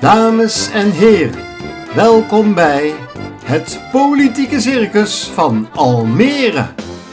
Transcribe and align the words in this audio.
Dames 0.00 0.70
en 0.70 0.90
heren, 0.90 1.44
welkom 1.94 2.54
bij 2.54 2.92
het 3.44 3.80
Politieke 3.92 4.60
Circus 4.60 5.24
van 5.34 5.68
Almere. 5.74 6.66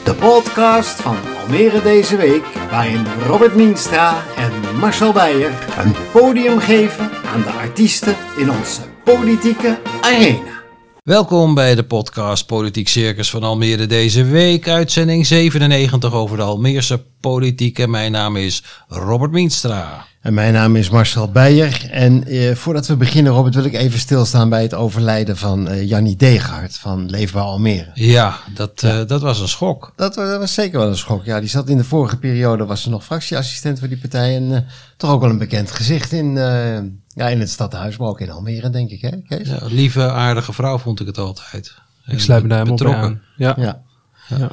De 0.03 0.13
podcast 0.13 1.01
van 1.01 1.17
Almere 1.41 1.81
deze 1.81 2.15
week, 2.15 2.43
waarin 2.69 3.05
Robert 3.27 3.55
Mienstra 3.55 4.23
en 4.37 4.79
Marcel 4.79 5.11
Beijer 5.13 5.51
een 5.77 5.95
podium 6.11 6.59
geven 6.59 7.09
aan 7.33 7.41
de 7.41 7.51
artiesten 7.51 8.15
in 8.37 8.51
onze 8.51 8.81
politieke 9.03 9.79
arena. 10.01 10.57
Welkom 11.03 11.53
bij 11.53 11.75
de 11.75 11.83
podcast 11.83 12.45
Politiek 12.45 12.87
Circus 12.87 13.29
van 13.29 13.43
Almere 13.43 13.85
deze 13.85 14.23
week. 14.23 14.67
Uitzending 14.67 15.25
97 15.25 16.13
over 16.13 16.37
de 16.37 16.43
Almeerse 16.43 17.03
politiek. 17.19 17.79
En 17.79 17.89
mijn 17.89 18.11
naam 18.11 18.35
is 18.35 18.63
Robert 18.87 19.31
Mienstra. 19.31 20.05
En 20.21 20.33
mijn 20.33 20.53
naam 20.53 20.75
is 20.75 20.89
Marcel 20.89 21.31
Beijer. 21.31 21.87
En 21.91 22.23
eh, 22.27 22.55
voordat 22.55 22.87
we 22.87 22.95
beginnen, 22.95 23.31
Robert, 23.33 23.55
wil 23.55 23.63
ik 23.63 23.73
even 23.73 23.99
stilstaan 23.99 24.49
bij 24.49 24.61
het 24.61 24.73
overlijden 24.73 25.37
van 25.37 25.67
eh, 25.67 25.87
Jannie 25.89 26.15
Degaard 26.15 26.77
van 26.77 27.09
Leefbaar 27.09 27.43
Almere. 27.43 27.91
Ja, 27.93 28.37
dat, 28.53 28.83
eh, 28.83 29.05
dat 29.07 29.21
was 29.21 29.39
een 29.39 29.47
schok. 29.47 29.93
Dat, 29.95 30.15
wa- 30.15 30.25
dat 30.29 30.39
was 30.39 30.53
zeker 30.53 30.79
wel 30.79 30.87
een 30.87 30.97
schok. 30.97 31.25
Ja, 31.25 31.39
die 31.39 31.49
zat 31.49 31.69
in 31.69 31.77
de 31.77 31.83
vorige 31.83 32.17
periode, 32.17 32.65
was 32.65 32.81
ze 32.81 32.89
nog 32.89 33.03
fractieassistent 33.03 33.79
voor 33.79 33.87
die 33.87 33.97
partij. 33.97 34.35
En 34.35 34.55
eh, 34.55 34.61
toch 34.97 35.11
ook 35.11 35.21
wel 35.21 35.29
een 35.29 35.37
bekend 35.37 35.71
gezicht 35.71 36.11
in, 36.11 36.37
eh, 36.37 36.73
ja, 37.07 37.27
in 37.29 37.39
het 37.39 37.49
stadhuis, 37.49 37.97
maar 37.97 38.07
ook 38.07 38.21
in 38.21 38.31
Almere, 38.31 38.69
denk 38.69 38.89
ik, 38.89 39.01
hè, 39.01 39.17
Kees? 39.27 39.47
Ja, 39.47 39.59
lieve, 39.61 40.11
aardige 40.11 40.53
vrouw 40.53 40.77
vond 40.77 40.99
ik 40.99 41.07
het 41.07 41.17
altijd. 41.17 41.75
Ik 42.05 42.19
sluit 42.19 42.43
me 42.43 42.49
daar 42.49 42.65
helemaal 42.67 42.93
aan. 42.95 43.21
Ja, 43.37 43.55
Ja. 43.57 44.51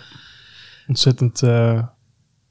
ontzettend. 0.88 1.42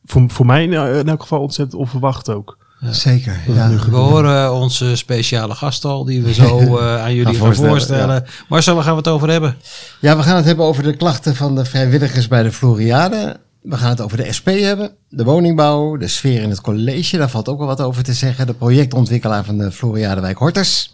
Eh, 0.03 0.11
voor, 0.11 0.23
voor 0.27 0.45
mij 0.45 0.63
in, 0.63 0.73
in 0.73 1.09
elk 1.09 1.21
geval 1.21 1.39
ontzettend 1.39 1.81
onverwacht 1.81 2.29
ook. 2.29 2.57
zeker. 2.89 3.39
Ja. 3.47 3.69
We 3.69 3.95
horen 3.95 4.53
onze 4.53 4.95
speciale 4.95 5.55
gast 5.55 5.85
al, 5.85 6.05
die 6.05 6.21
we 6.21 6.33
zo 6.33 6.59
eh, 6.77 7.03
aan 7.03 7.13
jullie 7.15 7.25
gaan 7.25 7.35
voorstellen, 7.35 7.69
voorstellen. 7.71 8.25
Marcel, 8.49 8.75
waar 8.75 8.83
gaan 8.83 8.93
we 8.93 8.97
het 8.97 9.07
over 9.07 9.29
hebben? 9.29 9.55
ja, 9.99 10.17
we 10.17 10.23
gaan 10.23 10.35
het 10.35 10.45
hebben 10.45 10.65
over 10.65 10.83
de 10.83 10.95
klachten 10.95 11.35
van 11.35 11.55
de 11.55 11.65
vrijwilligers 11.65 12.27
bij 12.27 12.43
de 12.43 12.51
Floriade. 12.51 13.39
We 13.61 13.77
gaan 13.77 13.89
het 13.89 14.01
over 14.01 14.17
de 14.17 14.33
SP 14.37 14.47
hebben, 14.47 14.91
de 15.09 15.23
woningbouw, 15.23 15.97
de 15.97 16.07
sfeer 16.07 16.41
in 16.41 16.49
het 16.49 16.61
college. 16.61 17.17
Daar 17.17 17.29
valt 17.29 17.49
ook 17.49 17.57
wel 17.57 17.67
wat 17.67 17.81
over 17.81 18.03
te 18.03 18.13
zeggen. 18.13 18.47
De 18.47 18.53
projectontwikkelaar 18.53 19.43
van 19.43 19.57
de 19.57 19.71
Floriadewijk 19.71 20.37
Horters. 20.37 20.91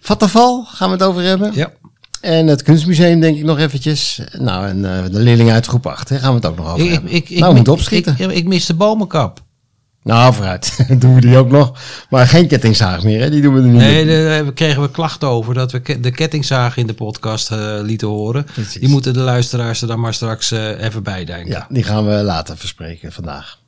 Vattenval 0.00 0.64
gaan 0.64 0.88
we 0.88 0.94
het 0.94 1.02
over 1.02 1.22
hebben. 1.22 1.50
Ja. 1.54 1.72
En 2.24 2.46
het 2.46 2.62
kunstmuseum 2.62 3.20
denk 3.20 3.36
ik 3.36 3.44
nog 3.44 3.58
eventjes. 3.58 4.20
Nou, 4.38 4.66
en 4.68 4.96
eh, 4.96 5.02
de 5.10 5.18
leerlingen 5.20 5.54
uit 5.54 5.66
groep 5.66 5.86
8, 5.86 6.08
hè, 6.08 6.18
gaan 6.18 6.28
we 6.30 6.34
het 6.36 6.46
ook 6.46 6.56
nog 6.56 6.66
over 6.72 6.80
Ik, 6.80 6.86
ik, 6.86 6.92
hebben. 6.92 7.12
ik, 7.12 7.30
ik, 7.30 7.38
nou, 7.38 7.58
ik, 7.58 7.68
opschieten. 7.68 8.14
ik, 8.18 8.30
ik 8.30 8.44
mis 8.46 8.66
de 8.66 8.74
bomenkap. 8.74 9.40
nou, 10.02 10.34
vooruit. 10.34 10.78
doen 11.00 11.14
we 11.14 11.20
die 11.20 11.36
ook 11.36 11.50
nog. 11.50 11.78
Maar 12.10 12.26
geen 12.26 12.46
kettingzaag 12.46 13.02
meer, 13.02 13.20
hè? 13.20 13.30
Die 13.30 13.40
doen 13.42 13.54
we 13.54 13.60
er 13.60 13.66
niet 13.66 13.76
Nee, 13.80 14.04
meer. 14.04 14.28
daar 14.44 14.52
kregen 14.52 14.82
we 14.82 14.90
klachten 14.90 15.28
over 15.28 15.54
dat 15.54 15.72
we 15.72 15.80
ke- 15.80 16.00
de 16.00 16.10
kettingzaag 16.10 16.76
in 16.76 16.86
de 16.86 16.94
podcast 16.94 17.50
eh, 17.50 17.78
lieten 17.82 18.08
horen. 18.08 18.44
Precies. 18.44 18.80
Die 18.80 18.88
moeten 18.88 19.12
de 19.12 19.20
luisteraars 19.20 19.82
er 19.82 19.88
dan 19.88 20.00
maar 20.00 20.14
straks 20.14 20.50
eh, 20.50 20.82
even 20.84 21.02
bij 21.02 21.24
denken. 21.24 21.50
Ja, 21.50 21.66
die 21.70 21.82
gaan 21.82 22.06
we 22.06 22.12
later 22.22 22.56
verspreken 22.56 23.12
vandaag. 23.12 23.58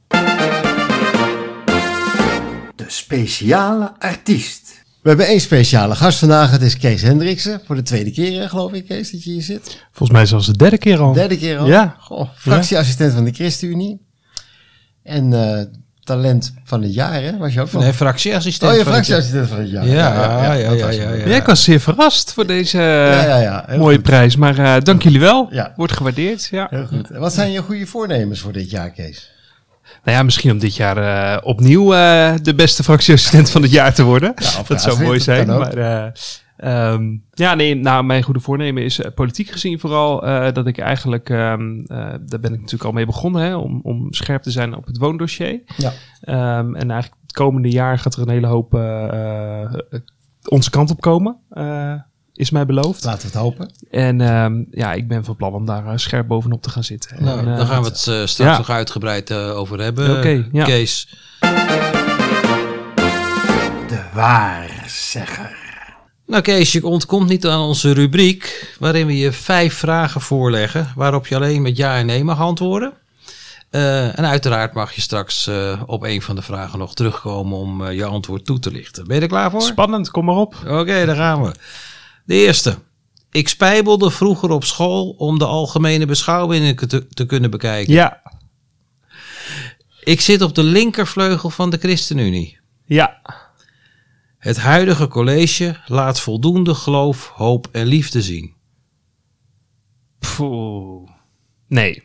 De 2.76 2.84
speciale 2.86 3.92
artiest. 3.98 4.84
We 5.06 5.12
hebben 5.12 5.30
één 5.30 5.40
speciale 5.40 5.94
gast 5.94 6.18
vandaag. 6.18 6.50
Het 6.50 6.62
is 6.62 6.76
Kees 6.76 7.02
Hendriksen. 7.02 7.60
Voor 7.66 7.74
de 7.76 7.82
tweede 7.82 8.10
keer, 8.10 8.40
hè, 8.40 8.48
geloof 8.48 8.72
ik, 8.72 8.86
Kees, 8.86 9.10
dat 9.10 9.24
je 9.24 9.30
hier 9.30 9.42
zit. 9.42 9.84
Volgens 9.92 10.18
mij 10.18 10.26
zelfs 10.26 10.46
de 10.46 10.56
derde 10.56 10.78
keer 10.78 10.98
al. 10.98 11.12
Derde 11.12 11.38
keer 11.38 11.58
al. 11.58 11.66
Ja. 11.66 11.96
Goh, 11.98 12.28
fractieassistent 12.36 13.12
van 13.12 13.24
de 13.24 13.32
ChristenUnie. 13.32 14.00
En 15.02 15.32
eh, 15.32 15.64
talent 16.04 16.54
van 16.64 16.82
het 16.82 16.94
jaar, 16.94 17.22
hè? 17.22 17.36
Was 17.36 17.54
je 17.54 17.60
ook 17.60 17.68
van? 17.68 17.80
Nee, 17.80 17.92
fractieassistent. 17.92 18.72
oh, 18.72 18.78
je 18.78 18.84
fractieassistent 18.84 19.48
van 19.48 19.58
het 19.58 19.70
jaar. 19.70 19.86
Ja, 19.86 19.92
ja, 19.92 20.54
ja, 20.54 20.68
dat 20.68 20.78
ja, 20.78 20.86
was 20.86 20.96
ja, 20.96 21.02
hem. 21.02 21.18
ja. 21.18 21.26
Ja, 21.26 21.36
ik 21.36 21.46
was 21.46 21.64
zeer 21.64 21.80
verrast 21.80 22.32
voor 22.32 22.46
deze 22.46 22.78
Ja, 22.78 23.22
ja, 23.24 23.38
ja. 23.38 23.64
Heel 23.66 23.78
mooie 23.78 23.94
goed. 23.94 24.04
prijs. 24.04 24.36
Maar 24.36 24.58
eh, 24.58 24.82
dank 24.82 25.02
jullie 25.02 25.20
wel. 25.20 25.48
Ja. 25.50 25.72
Wordt 25.76 25.92
gewaardeerd. 25.92 26.48
Ja. 26.50 26.66
Heel 26.70 26.86
goed. 26.86 27.10
En 27.10 27.20
wat 27.20 27.34
zijn 27.34 27.50
je 27.50 27.62
goede 27.62 27.86
voornemens 27.86 28.40
voor 28.40 28.52
dit 28.52 28.70
jaar, 28.70 28.90
Kees? 28.90 29.30
Nou 30.04 30.16
ja, 30.16 30.22
misschien 30.22 30.50
om 30.50 30.58
dit 30.58 30.76
jaar 30.76 30.96
eh, 30.96 31.46
opnieuw 31.46 31.94
eh, 31.94 32.34
de 32.42 32.54
beste 32.54 32.82
fractieassistent 32.82 33.50
van 33.50 33.62
het 33.62 33.70
jaar 33.70 33.94
te 33.94 34.02
worden. 34.02 34.34
dat 34.68 34.82
zou 34.82 35.02
mooi 35.02 35.20
zijn. 35.20 35.46
Maar 35.46 35.76
eh, 35.76 36.06
ehm, 36.56 37.16
ja, 37.30 37.54
nee, 37.54 37.74
nou, 37.74 38.04
mijn 38.04 38.22
goede 38.22 38.40
voornemen 38.40 38.82
is 38.82 39.00
politiek 39.14 39.50
gezien 39.50 39.78
vooral 39.80 40.20
dat 40.52 40.66
ik 40.66 40.78
eigenlijk, 40.78 41.30
ehm, 41.30 41.80
eh, 41.80 41.96
daar 42.26 42.40
ben 42.40 42.52
ik 42.52 42.60
natuurlijk 42.60 42.84
al 42.84 42.92
mee 42.92 43.06
begonnen, 43.06 43.42
hè, 43.42 43.56
om, 43.56 43.80
om 43.82 44.12
scherp 44.12 44.42
te 44.42 44.50
zijn 44.50 44.76
op 44.76 44.86
het 44.86 44.98
woondossier. 44.98 45.60
Ja. 45.76 45.92
Ehm, 46.20 46.74
en 46.74 46.90
eigenlijk 46.90 47.22
het 47.22 47.32
komende 47.32 47.70
jaar 47.70 47.98
gaat 47.98 48.14
er 48.14 48.22
een 48.22 48.30
hele 48.30 48.46
hoop 48.46 48.72
onze 50.48 50.70
kant 50.70 50.90
op 50.90 51.00
komen, 51.00 51.36
is 52.36 52.50
mij 52.50 52.66
beloofd. 52.66 53.04
Laten 53.04 53.20
we 53.20 53.26
het 53.26 53.36
hopen. 53.36 53.72
En 53.90 54.20
ehm, 54.20 54.62
ja, 54.70 54.92
ik 54.92 55.08
ben 55.08 55.24
van 55.24 55.36
plan 55.36 55.54
om 55.54 55.66
daar 55.66 55.86
eh, 55.86 55.92
scherp 55.96 56.26
bovenop 56.26 56.62
te 56.62 56.70
gaan 56.70 56.84
zitten. 56.84 57.24
Nou, 57.24 57.38
En, 57.38 57.48
eh, 57.48 57.56
daar 57.56 57.66
gaan 57.66 57.82
we 57.82 57.88
het 57.88 57.96
eh, 57.96 58.26
straks 58.26 58.36
ja. 58.36 58.56
nog 58.56 58.70
uitgebreid 58.70 59.30
eh, 59.30 59.56
over 59.56 59.80
hebben. 59.80 60.16
Oké, 60.16 60.48
ja. 60.52 60.64
Kees. 60.64 61.08
De 63.88 64.02
waarzegger. 64.14 65.64
Nou 66.26 66.42
Kees, 66.42 66.72
je 66.72 66.86
ontkomt 66.86 67.28
niet 67.28 67.46
aan 67.46 67.60
onze 67.60 67.92
rubriek 67.92 68.74
waarin 68.78 69.06
we 69.06 69.16
je 69.16 69.32
vijf 69.32 69.74
vragen 69.74 70.20
voorleggen 70.20 70.92
waarop 70.94 71.26
je 71.26 71.36
alleen 71.36 71.62
met 71.62 71.76
ja 71.76 71.96
en 71.96 72.06
nee 72.06 72.24
mag 72.24 72.40
antwoorden. 72.40 72.92
Eh, 73.70 74.18
en 74.18 74.26
uiteraard 74.26 74.74
mag 74.74 74.92
je 74.92 75.00
straks 75.00 75.46
eh, 75.46 75.82
op 75.86 76.02
een 76.02 76.22
van 76.22 76.34
de 76.34 76.42
vragen 76.42 76.78
nog 76.78 76.94
terugkomen 76.94 77.58
om 77.58 77.90
je 77.90 78.04
antwoord 78.04 78.44
toe 78.44 78.58
te 78.58 78.70
lichten. 78.70 79.06
Ben 79.06 79.16
je 79.16 79.22
er 79.22 79.28
klaar 79.28 79.50
voor? 79.50 79.62
Spannend, 79.62 80.10
kom 80.10 80.24
maar 80.24 80.36
op. 80.36 80.54
Oké, 80.66 81.06
daar 81.06 81.16
gaan 81.16 81.42
we. 81.42 81.52
De 82.26 82.34
eerste. 82.34 82.78
Ik 83.30 83.48
spijbelde 83.48 84.10
vroeger 84.10 84.50
op 84.50 84.64
school 84.64 85.10
om 85.10 85.38
de 85.38 85.44
algemene 85.46 86.06
beschouwingen 86.06 86.76
te, 86.88 87.06
te 87.06 87.26
kunnen 87.26 87.50
bekijken. 87.50 87.92
Ja, 87.92 88.22
Ik 90.04 90.20
zit 90.20 90.42
op 90.42 90.54
de 90.54 90.62
linkervleugel 90.62 91.50
van 91.50 91.70
de 91.70 91.78
ChristenUnie. 91.78 92.58
ja, 92.84 93.22
Het 94.38 94.56
huidige 94.56 95.08
college 95.08 95.80
laat 95.86 96.20
voldoende 96.20 96.74
geloof, 96.74 97.28
hoop 97.34 97.68
en 97.72 97.86
liefde 97.86 98.22
zien. 98.22 98.54
Poeh. 100.18 101.10
Nee, 101.68 102.02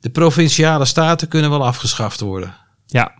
De 0.00 0.10
provinciale 0.10 0.84
staten 0.84 1.28
kunnen 1.28 1.50
wel 1.50 1.64
afgeschaft 1.66 2.20
worden. 2.20 2.54
ja, 2.86 3.14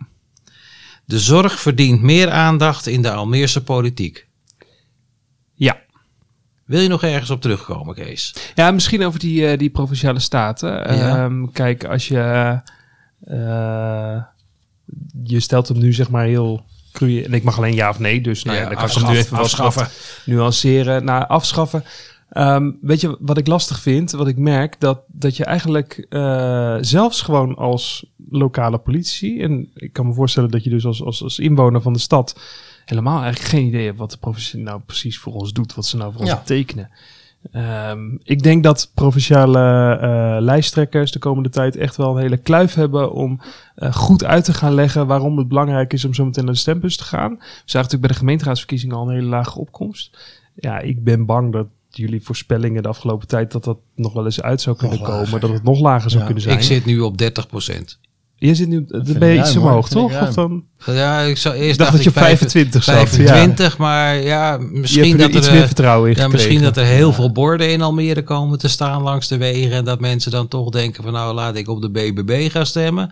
De 1.05 1.19
zorg 1.19 1.59
verdient 1.59 2.01
meer 2.01 2.29
aandacht 2.31 2.87
in 2.87 3.01
de 3.01 3.11
Almeerse 3.11 3.63
politiek. 3.63 4.26
Ja. 5.57 5.77
Wil 6.65 6.79
je 6.79 6.87
nog 6.87 7.03
ergens 7.03 7.29
op 7.29 7.41
terugkomen, 7.41 7.95
Kees? 7.95 8.35
Ja, 8.55 8.71
misschien 8.71 9.05
over 9.05 9.19
die, 9.19 9.47
eh, 9.47 9.57
die 9.57 9.69
provinciale 9.69 10.19
staten. 10.19 10.69
Ja. 10.69 11.23
Ehm, 11.23 11.45
kijk, 11.51 11.85
als 11.85 12.07
je... 12.07 12.59
eh, 13.21 14.21
je 15.23 15.39
stelt 15.39 15.67
hem 15.67 15.77
nu 15.77 15.93
zeg 15.93 16.09
maar 16.09 16.25
heel 16.25 16.63
cru... 16.91 17.21
En 17.21 17.33
ik 17.33 17.43
mag 17.43 17.57
alleen 17.57 17.73
ja 17.73 17.89
of 17.89 17.99
nee, 17.99 18.21
dus 18.21 18.43
nou 18.43 18.57
ja, 18.57 18.63
dan 18.65 18.75
kan 18.75 18.85
ik 18.89 18.93
hem 18.93 19.11
nu 19.11 19.17
even 19.17 19.37
afschaffen. 19.37 19.83
wat 19.83 20.21
nuanceren. 20.25 21.03
Nou, 21.03 21.27
afschaffen. 21.27 21.83
Ehm, 22.29 22.71
weet 22.81 23.01
je 23.01 23.17
wat 23.19 23.37
ik 23.37 23.47
lastig 23.47 23.79
vind? 23.79 24.11
Wat 24.11 24.27
ik 24.27 24.37
merk, 24.37 24.79
dat, 24.79 25.01
dat 25.07 25.37
je 25.37 25.45
eigenlijk 25.45 26.05
eh, 26.09 26.77
zelfs 26.81 27.21
gewoon 27.21 27.55
als 27.55 28.05
lokale 28.29 28.77
politie... 28.77 29.41
en 29.41 29.71
ik 29.73 29.93
kan 29.93 30.07
me 30.07 30.13
voorstellen 30.13 30.51
dat 30.51 30.63
je 30.63 30.69
dus 30.69 30.85
als, 30.85 31.03
als, 31.03 31.23
als 31.23 31.39
inwoner 31.39 31.81
van 31.81 31.93
de 31.93 31.99
stad... 31.99 32.39
helemaal 32.89 33.21
eigenlijk 33.21 33.51
geen 33.51 33.65
idee 33.65 33.93
wat 33.93 34.11
de 34.11 34.17
provincie 34.17 34.59
nou 34.59 34.81
precies 34.85 35.17
voor 35.17 35.33
ons 35.33 35.53
doet. 35.53 35.73
Wat 35.75 35.85
ze 35.85 35.97
nou 35.97 36.11
voor 36.11 36.21
ons 36.21 36.29
Ja. 36.29 36.37
betekenen. 36.37 36.89
Ehm, 37.51 37.99
ik 38.23 38.43
denk 38.43 38.63
dat 38.63 38.91
provinciale 38.93 39.59
eh, 40.01 40.37
lijsttrekkers 40.41 41.11
de 41.11 41.19
komende 41.19 41.49
tijd 41.49 41.75
echt 41.75 41.95
wel 41.95 42.15
een 42.15 42.21
hele 42.21 42.37
kluif 42.37 42.73
hebben 42.73 43.11
om 43.11 43.39
eh, 43.75 43.93
goed 43.93 44.23
uit 44.23 44.45
te 44.45 44.53
gaan 44.53 44.73
leggen 44.73 45.07
waarom 45.07 45.37
het 45.37 45.47
belangrijk 45.47 45.93
is 45.93 46.05
om 46.05 46.13
zo 46.13 46.25
meteen 46.25 46.45
naar 46.45 46.53
de 46.53 46.59
stembus 46.59 46.97
te 46.97 47.03
gaan. 47.03 47.31
We 47.31 47.37
zagen 47.45 47.65
natuurlijk 47.65 48.01
bij 48.01 48.09
de 48.11 48.17
gemeenteraadsverkiezingen 48.17 48.95
al 48.95 49.07
een 49.07 49.13
hele 49.15 49.27
lage 49.27 49.59
opkomst. 49.59 50.17
Ja, 50.55 50.79
ik 50.79 51.03
ben 51.03 51.25
bang 51.25 51.51
dat 51.53 51.67
jullie 51.89 52.23
voorspellingen 52.23 52.83
de 52.83 52.89
afgelopen 52.89 53.27
tijd 53.27 53.51
dat 53.51 53.63
dat 53.63 53.77
nog 53.95 54.13
wel 54.13 54.25
eens 54.25 54.41
uit 54.41 54.61
zou 54.61 54.75
kunnen 54.77 54.97
Nog 54.97 55.07
komen. 55.07 55.23
lager, 55.23 55.39
Dat 55.39 55.49
het 55.49 55.63
nog 55.63 55.79
lager 55.79 56.09
zou 56.09 56.19
Ja. 56.19 56.25
kunnen 56.25 56.43
zijn. 56.43 56.57
Ik 56.57 56.63
zit 56.63 56.85
nu 56.85 56.99
op 56.99 57.17
30%. 57.17 57.99
Je 58.39 58.55
zit 58.55 58.67
nu, 58.67 58.75
vind 58.75 58.89
dan 58.89 59.01
ik 59.01 59.19
ben 59.19 59.27
je 59.27 59.35
ruim, 59.35 59.45
iets 59.47 59.55
hoor. 59.55 59.67
omhoog, 59.67 59.89
toch? 59.89 60.21
Of 60.21 60.33
dan, 60.33 60.63
Ja, 60.85 61.21
ik, 61.21 61.37
zou, 61.37 61.55
eerst 61.55 61.71
ik 61.71 61.77
dacht 61.77 61.91
dacht 61.91 62.03
dat 62.03 62.13
je 62.13 62.19
ik 62.19 62.25
25 62.25 62.83
zat. 62.83 62.95
25, 62.95 63.77
maar 63.77 64.15
ja, 64.15 64.57
misschien 64.57 65.17
dat 65.17 65.29
er 65.29 65.35
iets 65.35 65.47
er... 65.47 65.53
meer 65.53 65.61
eh, 65.61 65.67
vertrouwen 65.67 66.09
in 66.09 66.15
Ja, 66.15 66.21
gekregen. 66.23 66.47
misschien 66.47 66.67
dat 66.67 66.77
er 66.77 66.91
heel 66.91 67.13
veel 67.13 67.31
borden 67.31 67.71
in 67.71 67.81
Almere 67.81 68.23
komen 68.23 68.57
te 68.57 68.67
staan 68.67 69.01
langs 69.01 69.27
de 69.27 69.37
wegen. 69.37 69.71
En 69.71 69.85
dat 69.85 69.99
mensen 69.99 70.31
dan 70.31 70.47
toch 70.47 70.69
denken 70.69 71.03
van 71.03 71.13
nou 71.13 71.33
laat 71.33 71.55
ik 71.55 71.67
op 71.67 71.81
de 71.81 71.89
BBB 71.89 72.51
gaan 72.51 72.65
stemmen. 72.65 73.11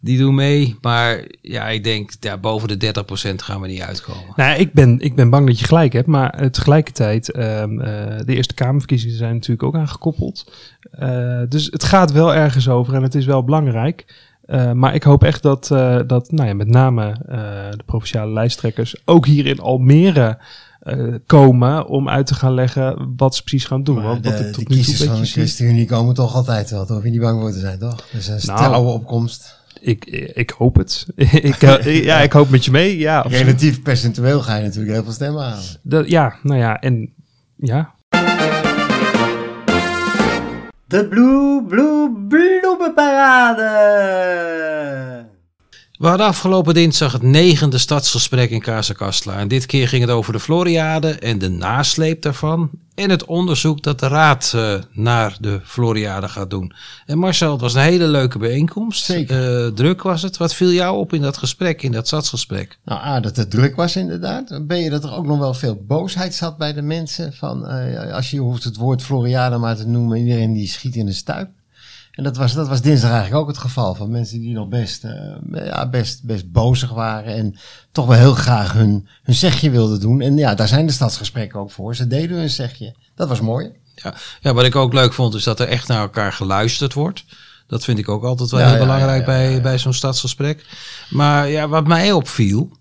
Die 0.00 0.18
doen 0.18 0.34
mee. 0.34 0.76
Maar 0.80 1.24
ja, 1.40 1.68
ik 1.68 1.84
denk 1.84 2.10
ja, 2.20 2.36
boven 2.38 2.78
de 2.78 2.94
30% 3.32 3.34
gaan 3.34 3.60
we 3.60 3.66
niet 3.66 3.80
uitkomen. 3.82 4.32
Nou, 4.36 4.58
ik 4.58 4.72
ben, 4.72 5.00
ik 5.00 5.14
ben 5.14 5.30
bang 5.30 5.46
dat 5.46 5.58
je 5.58 5.64
gelijk 5.64 5.92
hebt, 5.92 6.06
maar 6.06 6.50
tegelijkertijd, 6.50 7.30
ehm, 7.30 7.80
eh, 7.80 8.18
de 8.24 8.34
Eerste 8.34 8.54
Kamerverkiezingen 8.54 9.16
zijn 9.16 9.34
natuurlijk 9.34 9.62
ook 9.62 9.76
aangekoppeld. 9.76 10.52
Eh, 10.90 11.40
dus 11.48 11.68
het 11.70 11.84
gaat 11.84 12.12
wel 12.12 12.34
ergens 12.34 12.68
over 12.68 12.94
en 12.94 13.02
het 13.02 13.14
is 13.14 13.24
wel 13.24 13.44
belangrijk. 13.44 14.04
Eh, 14.52 14.72
maar 14.72 14.94
ik 14.94 15.02
hoop 15.02 15.24
echt 15.24 15.42
dat, 15.42 15.70
eh, 15.70 16.00
dat 16.06 16.30
nou 16.30 16.48
ja, 16.48 16.54
met 16.54 16.68
name 16.68 17.10
eh, 17.10 17.70
de 17.70 17.82
provinciale 17.86 18.32
lijsttrekkers 18.32 18.96
ook 19.04 19.26
hier 19.26 19.46
in 19.46 19.60
Almere 19.60 20.38
komen 21.26 21.86
om 21.86 22.08
uit 22.08 22.26
te 22.26 22.34
gaan 22.34 22.54
leggen 22.54 23.14
wat 23.16 23.34
ze 23.36 23.42
precies 23.42 23.64
gaan 23.64 23.82
doen. 23.82 23.94
Maar 23.94 24.04
Want 24.04 24.24
wat 24.24 24.36
de, 24.36 24.44
de 24.44 24.50
toe 24.50 24.64
kiezers 24.64 25.02
van 25.02 25.20
de 25.20 25.26
ChristenUnie 25.26 25.86
komen 25.86 26.14
toch 26.14 26.34
altijd 26.34 26.70
wel. 26.70 26.86
Daar 26.86 26.96
hoef 26.96 27.04
je 27.04 27.10
niet 27.10 27.20
bang 27.20 27.40
voor 27.40 27.52
te 27.52 27.58
zijn, 27.58 27.78
toch? 27.78 28.04
Dus 28.12 28.28
een 28.28 28.40
Nou. 28.44 28.86
opkomst. 28.86 29.58
Ik, 29.80 30.04
ik 30.34 30.50
hoop 30.50 30.76
het. 30.76 31.06
ik, 31.50 31.60
ja, 31.84 32.20
ik 32.20 32.32
hoop 32.32 32.48
met 32.50 32.64
je 32.64 32.70
mee. 32.70 32.98
Ja. 32.98 33.20
Relatief 33.20 33.82
percentueel 33.82 34.40
ga 34.40 34.56
je 34.56 34.62
natuurlijk 34.62 34.92
heel 34.92 35.04
veel 35.04 35.12
stemmen 35.12 35.42
halen. 35.42 35.64
Dat, 35.82 36.08
ja, 36.08 36.34
nou 36.42 36.58
ja, 36.58 36.80
en 36.80 37.12
ja, 37.56 37.94
The 40.92 41.04
Blue 41.04 41.62
Blue 41.62 42.10
Blue 42.10 42.76
Parada! 42.92 43.72
We 46.02 46.08
hadden 46.08 46.26
afgelopen 46.26 46.74
dinsdag 46.74 47.12
het 47.12 47.22
negende 47.22 47.78
stadsgesprek 47.78 48.50
in 48.50 48.60
Kazakastla. 48.60 49.38
En 49.38 49.48
dit 49.48 49.66
keer 49.66 49.88
ging 49.88 50.02
het 50.02 50.10
over 50.10 50.32
de 50.32 50.40
Floriade 50.40 51.10
en 51.10 51.38
de 51.38 51.48
nasleep 51.48 52.22
daarvan. 52.22 52.70
En 52.94 53.10
het 53.10 53.24
onderzoek 53.24 53.82
dat 53.82 54.00
de 54.00 54.08
raad 54.08 54.52
eh, 54.54 54.74
naar 54.92 55.36
de 55.40 55.60
Floriade 55.64 56.28
gaat 56.28 56.50
doen. 56.50 56.72
En 57.06 57.18
Marcel, 57.18 57.52
het 57.52 57.60
was 57.60 57.74
een 57.74 57.80
hele 57.80 58.06
leuke 58.06 58.38
bijeenkomst. 58.38 59.04
Zeker. 59.04 59.64
Eh, 59.64 59.72
druk 59.72 60.02
was 60.02 60.22
het. 60.22 60.36
Wat 60.36 60.54
viel 60.54 60.70
jou 60.70 60.98
op 60.98 61.12
in 61.12 61.22
dat 61.22 61.36
gesprek, 61.36 61.82
in 61.82 61.92
dat 61.92 62.06
stadsgesprek? 62.06 62.78
Nou, 62.84 63.00
A, 63.00 63.20
dat 63.20 63.36
het 63.36 63.50
druk 63.50 63.76
was 63.76 63.96
inderdaad. 63.96 64.66
Ben 64.66 64.78
je 64.78 64.90
dat 64.90 65.04
er 65.04 65.14
ook 65.14 65.26
nog 65.26 65.38
wel 65.38 65.54
veel 65.54 65.84
boosheid 65.86 66.34
zat 66.34 66.56
bij 66.56 66.72
de 66.72 66.82
mensen? 66.82 67.32
Van, 67.32 67.66
eh, 67.66 68.14
als 68.14 68.30
je 68.30 68.38
hoeft 68.38 68.64
het 68.64 68.76
woord 68.76 69.02
Floriade 69.02 69.56
maar 69.56 69.76
te 69.76 69.88
noemen, 69.88 70.18
iedereen 70.18 70.52
die 70.52 70.68
schiet 70.68 70.96
in 70.96 71.06
de 71.06 71.12
stuip. 71.12 71.48
En 72.12 72.22
dat 72.22 72.36
was, 72.36 72.52
dat 72.52 72.68
was 72.68 72.80
dinsdag 72.80 73.10
eigenlijk 73.10 73.40
ook 73.40 73.48
het 73.48 73.58
geval. 73.58 73.94
Van 73.94 74.10
mensen 74.10 74.40
die 74.40 74.54
nog 74.54 74.68
best, 74.68 75.04
eh, 75.04 75.66
ja, 75.66 75.88
best, 75.88 76.22
best 76.22 76.52
bozig 76.52 76.90
waren. 76.90 77.34
En 77.34 77.56
toch 77.92 78.06
wel 78.06 78.18
heel 78.18 78.34
graag 78.34 78.72
hun, 78.72 79.08
hun 79.22 79.34
zegje 79.34 79.70
wilden 79.70 80.00
doen. 80.00 80.20
En 80.20 80.36
ja, 80.36 80.54
daar 80.54 80.68
zijn 80.68 80.86
de 80.86 80.92
stadsgesprekken 80.92 81.60
ook 81.60 81.70
voor. 81.70 81.94
Ze 81.94 82.06
deden 82.06 82.36
hun 82.36 82.50
zegje. 82.50 82.94
Dat 83.14 83.28
was 83.28 83.40
mooi. 83.40 83.70
Ja, 83.94 84.14
ja, 84.40 84.54
wat 84.54 84.64
ik 84.64 84.76
ook 84.76 84.92
leuk 84.92 85.12
vond, 85.12 85.34
is 85.34 85.44
dat 85.44 85.60
er 85.60 85.68
echt 85.68 85.88
naar 85.88 86.00
elkaar 86.00 86.32
geluisterd 86.32 86.92
wordt. 86.92 87.24
Dat 87.66 87.84
vind 87.84 87.98
ik 87.98 88.08
ook 88.08 88.24
altijd 88.24 88.50
wel 88.50 88.60
Ja, 88.60 88.66
heel 88.66 88.74
ja, 88.74 88.82
belangrijk 88.82 89.20
ja, 89.20 89.26
bij, 89.26 89.60
bij 89.60 89.78
zo'n 89.78 89.92
stadsgesprek. 89.92 90.66
Maar 91.10 91.48
ja, 91.48 91.68
wat 91.68 91.86
mij 91.86 92.12
opviel, 92.12 92.76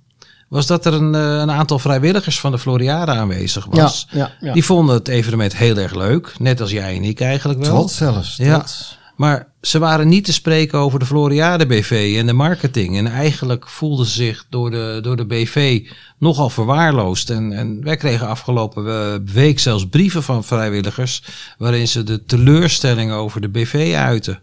was 0.48 0.68
dat 0.68 0.86
er 0.86 0.94
een, 0.94 1.16
eh, 1.16 1.22
een 1.22 1.51
aantal 1.51 1.80
vrijwilligers 1.80 2.39
van 2.39 2.51
de 2.51 2.60
Floriade 2.60 3.12
aanwezig 3.12 3.66
was. 3.66 4.07
Die 4.54 4.66
vonden 4.66 4.95
het 4.95 5.07
evenement 5.07 5.57
heel 5.57 5.78
erg 5.78 5.95
leuk. 5.95 6.33
Net 6.39 6.62
als 6.62 6.72
jij 6.72 6.95
en 6.95 7.04
ik 7.04 7.22
eigenlijk 7.22 7.60
wel. 7.60 7.69
Trots 7.69 7.95
zelfs. 7.95 8.38
Ja. 8.38 8.66
Maar 9.15 9.47
ze 9.61 9.79
waren 9.79 10.07
niet 10.07 10.25
te 10.25 10.33
spreken 10.33 10.79
over 10.79 10.99
de 10.99 11.05
Floriade 11.05 11.65
BV 11.65 12.15
en 12.19 12.25
de 12.25 12.33
marketing. 12.33 12.97
En 12.97 13.07
eigenlijk 13.07 13.69
voelden 13.69 14.05
ze 14.05 14.11
zich 14.11 14.45
door 14.49 14.71
de, 14.71 14.99
door 15.01 15.15
de 15.15 15.25
BV 15.25 15.87
nogal 16.17 16.49
verwaarloosd. 16.49 17.29
En, 17.29 17.53
en 17.53 17.83
wij 17.83 17.97
kregen 17.97 18.27
afgelopen 18.27 18.87
eh, 18.87 19.33
week 19.33 19.59
zelfs 19.59 19.87
brieven 19.87 20.23
van 20.23 20.43
vrijwilligers. 20.43 21.23
waarin 21.57 21.87
ze 21.87 22.03
de 22.03 22.25
teleurstelling 22.25 23.11
over 23.11 23.41
de 23.41 23.49
BV 23.49 23.93
uiten. 23.95 24.39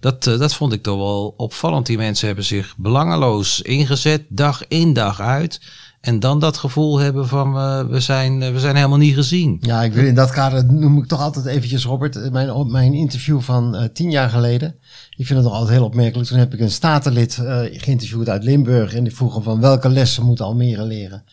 Dat, 0.00 0.26
eh, 0.26 0.38
dat 0.38 0.54
vond 0.54 0.72
ik 0.72 0.82
toch 0.82 0.98
wel 0.98 1.34
opvallend. 1.36 1.86
Die 1.86 1.96
mensen 1.96 2.26
hebben 2.26 2.44
zich 2.44 2.74
belangeloos 2.76 3.62
ingezet, 3.62 4.22
dag 4.28 4.62
in 4.68 4.92
dag 4.92 5.20
uit. 5.20 5.60
En 6.00 6.20
dan 6.20 6.38
dat 6.40 6.56
gevoel 6.56 6.98
hebben 6.98 7.28
van 7.28 7.56
eh, 7.56 7.86
we, 7.86 8.00
zijn, 8.00 8.42
eh, 8.42 8.52
we 8.52 8.60
zijn 8.60 8.76
helemaal 8.76 8.98
niet 8.98 9.14
gezien. 9.14 9.56
Ja, 9.60 9.82
ik 9.82 9.92
wil 9.92 10.04
in 10.04 10.14
dat 10.14 10.30
kader 10.30 10.72
noem 10.72 10.98
ik 10.98 11.06
toch 11.06 11.20
altijd 11.20 11.46
eventjes, 11.46 11.84
Robert, 11.84 12.16
eh, 12.16 12.30
mijn, 12.30 12.70
mijn 12.70 12.94
interview 12.94 13.40
van 13.40 13.76
eh, 13.76 13.84
tien 13.92 14.10
jaar 14.10 14.30
geleden. 14.30 14.74
Ik 15.16 15.26
vind 15.26 15.38
het 15.38 15.42
nog 15.48 15.52
altijd 15.56 15.76
heel 15.76 15.84
opmerkelijk. 15.84 16.28
Toen 16.28 16.38
heb 16.38 16.54
ik 16.54 16.60
een 16.60 16.70
statenlid 16.70 17.38
eh, 17.38 17.60
geïnterviewd 17.72 18.28
uit 18.28 18.44
Limburg. 18.44 18.94
En 18.94 19.04
die 19.04 19.14
vroeg 19.14 19.34
hem 19.34 19.42
van 19.42 19.60
welke 19.60 19.88
lessen 19.88 20.24
moet 20.24 20.40
Almere 20.40 20.84
leren 20.84 21.24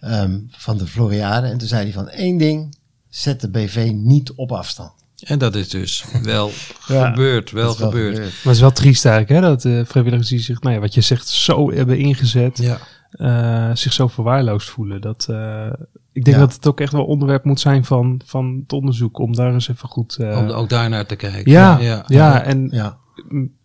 ehm, 0.00 0.38
van 0.50 0.78
de 0.78 0.86
Floriade. 0.86 1.46
En 1.46 1.58
toen 1.58 1.68
zei 1.68 1.82
hij 1.82 1.92
van 1.92 2.08
één 2.08 2.36
ding, 2.38 2.76
zet 3.08 3.40
de 3.40 3.48
BV 3.50 3.90
niet 3.94 4.32
op 4.32 4.52
afstand. 4.52 4.92
En 5.24 5.38
dat 5.38 5.54
is 5.54 5.68
dus 5.68 6.04
wel 6.22 6.50
Ja, 6.86 7.08
gebeurd, 7.10 7.50
wel 7.50 7.74
gebeurd. 7.74 8.16
maar 8.16 8.26
het 8.42 8.54
is 8.54 8.60
wel 8.60 8.72
triest 8.72 9.04
eigenlijk, 9.04 9.40
hè, 9.40 9.48
dat 9.48 9.88
vrijwilligers 9.88 10.28
die 10.28 10.40
zich, 10.40 10.60
nou 10.60 10.74
ja, 10.74 10.80
wat 10.80 10.94
je 10.94 11.00
zegt, 11.00 11.28
zo 11.28 11.72
hebben 11.72 11.98
ingezet, 11.98 12.58
Ja. 12.58 12.78
Eh, 13.10 13.70
zich 13.74 13.92
zo 13.92 14.06
verwaarloosd 14.08 14.68
voelen. 14.70 15.00
Dat, 15.00 15.26
eh, 15.30 15.66
ik 16.12 16.24
denk 16.24 16.36
Ja. 16.36 16.42
dat 16.42 16.54
het 16.54 16.66
ook 16.68 16.80
echt 16.80 16.92
wel 16.92 17.04
onderwerp 17.04 17.44
moet 17.44 17.60
zijn 17.60 17.84
van, 17.84 18.20
van 18.24 18.58
het 18.62 18.72
onderzoek, 18.72 19.18
om 19.18 19.34
daar 19.34 19.52
eens 19.52 19.68
even 19.68 19.88
goed... 19.88 20.16
eh, 20.16 20.38
Om 20.38 20.48
ook 20.48 20.68
daar 20.68 20.88
naar 20.88 21.06
te 21.06 21.16
kijken. 21.16 21.52
ja, 21.52 21.78
ja, 21.78 22.04
ja. 22.06 22.42
en 22.42 22.70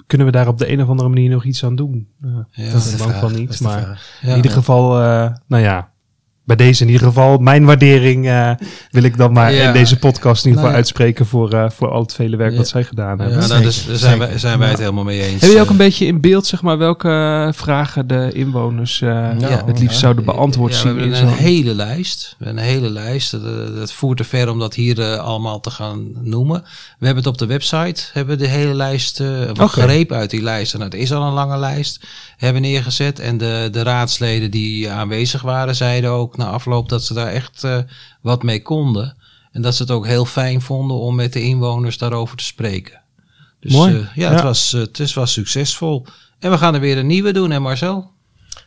kunnen 0.07 0.27
we 0.27 0.33
daar 0.33 0.47
op 0.47 0.57
de 0.57 0.71
een 0.71 0.81
of 0.81 0.89
andere 0.89 1.09
manier 1.09 1.29
nog 1.29 1.43
iets 1.45 1.65
aan 1.65 1.75
doen? 1.75 2.07
Ja. 2.21 2.45
dat 2.51 2.73
is 2.73 2.91
de 2.91 2.97
vraag. 2.97 3.19
wel 3.21 3.29
niet, 3.29 3.61
maar- 3.61 4.01
in 4.21 4.35
ieder 4.35 4.51
geval, 4.51 4.99
eh, 5.01 5.31
nou 5.47 5.63
ja, 5.63 5.91
bij 6.45 6.55
deze 6.55 6.83
in 6.83 6.89
ieder 6.89 7.07
geval, 7.07 7.37
mijn 7.37 7.65
waardering 7.65 8.27
eh, 8.27 8.51
wil 8.91 9.03
ik 9.03 9.17
dan 9.17 9.31
maar 9.33 9.53
Ja. 9.53 9.67
in 9.67 9.73
deze 9.73 9.97
podcast 9.99 10.45
in 10.45 10.49
ieder 10.49 10.63
geval 10.63 10.63
Nou 10.63 10.71
ja. 10.71 10.75
uitspreken 10.75 11.25
voor, 11.25 11.51
eh, 11.53 11.69
voor 11.69 11.87
al 11.91 12.01
het 12.01 12.13
vele 12.13 12.37
werk 12.37 12.51
Ja. 12.51 12.57
wat 12.57 12.67
zij 12.67 12.83
gedaan 12.83 13.17
Ja, 13.17 13.23
hebben. 13.23 13.37
nou, 13.37 13.47
Zeker, 13.49 13.63
dus, 13.63 13.85
daar 13.85 13.95
zijn, 13.95 14.19
wij, 14.19 14.37
zijn 14.37 14.59
wij 14.59 14.69
het 14.69 14.79
helemaal 14.79 15.03
mee 15.03 15.19
eens. 15.21 15.29
Hebben 15.31 15.47
jullie 15.47 15.63
ook 15.63 15.69
een 15.69 15.77
beetje 15.77 16.05
in 16.05 16.21
beeld, 16.21 16.45
zeg 16.45 16.61
maar, 16.61 16.77
welke 16.77 17.51
vragen 17.55 18.07
de 18.07 18.29
inwoners 18.33 19.01
eh, 19.01 19.29
het 19.65 19.79
liefst 19.79 19.93
ja. 19.93 19.99
zouden 19.99 20.25
beantwoord 20.25 20.73
ja, 20.73 20.79
zien? 20.79 20.95
We 20.95 21.01
in 21.01 21.11
hebben 21.11 21.29
een 21.29 21.35
zo'n- 21.35 21.45
hele 21.45 21.73
lijst. 21.75 22.35
We 22.37 22.45
hebben 22.45 22.63
een 22.63 22.69
hele 22.69 22.89
lijst. 22.89 23.31
Dat, 23.31 23.75
dat 23.75 23.93
voert 23.93 24.17
te 24.17 24.23
ver 24.23 24.49
om 24.49 24.59
dat 24.59 24.73
hier 24.75 25.17
allemaal 25.17 25.59
te 25.59 25.69
gaan 25.69 26.07
noemen. 26.21 26.61
We 26.99 27.05
hebben 27.05 27.23
het 27.23 27.33
op 27.33 27.37
de 27.39 27.45
website, 27.45 28.03
hebben 28.13 28.37
we 28.37 28.43
de 28.43 28.49
hele 28.49 28.73
lijst, 28.73 29.19
eh 29.19 29.27
wat 29.53 29.69
greep 29.71 30.11
uit 30.11 30.29
die 30.29 30.41
lijst. 30.41 30.73
En 30.73 30.81
het 30.81 30.93
is 30.93 31.11
al 31.13 31.27
een 31.27 31.33
lange 31.33 31.57
lijst, 31.57 32.05
hebben 32.37 32.61
neergezet. 32.61 33.19
En 33.19 33.37
de, 33.37 33.67
de 33.71 33.83
raadsleden 33.83 34.51
die 34.51 34.89
aanwezig 34.89 35.41
waren, 35.41 35.75
zeiden 35.75 36.09
ook 36.09 36.32
na 36.37 36.45
afloop 36.49 36.89
dat 36.89 37.03
ze 37.03 37.13
daar 37.13 37.27
echt 37.31 37.63
eh, 37.63 37.77
wat 38.21 38.43
mee 38.43 38.61
konden. 38.61 39.17
En 39.51 39.61
dat 39.61 39.75
ze 39.75 39.81
het 39.81 39.91
ook 39.91 40.05
heel 40.05 40.25
fijn 40.25 40.61
vonden 40.61 40.97
om 40.97 41.15
met 41.15 41.33
de 41.33 41.41
inwoners 41.41 41.97
daarover 41.97 42.37
te 42.37 42.43
spreken. 42.43 43.01
Dus 43.59 43.71
Mooi. 43.73 43.95
eh, 43.95 44.15
ja, 44.15 44.31
Het, 44.31 44.41
was, 44.41 44.73
eh, 44.73 44.79
het 44.81 44.99
is, 44.99 45.13
was 45.13 45.31
succesvol. 45.33 46.05
En 46.39 46.51
we 46.51 46.57
gaan 46.57 46.73
er 46.73 46.79
weer 46.79 46.97
een 46.97 47.07
nieuwe 47.07 47.33
doen, 47.33 47.51
hè 47.51 47.59
Marcel? 47.59 48.11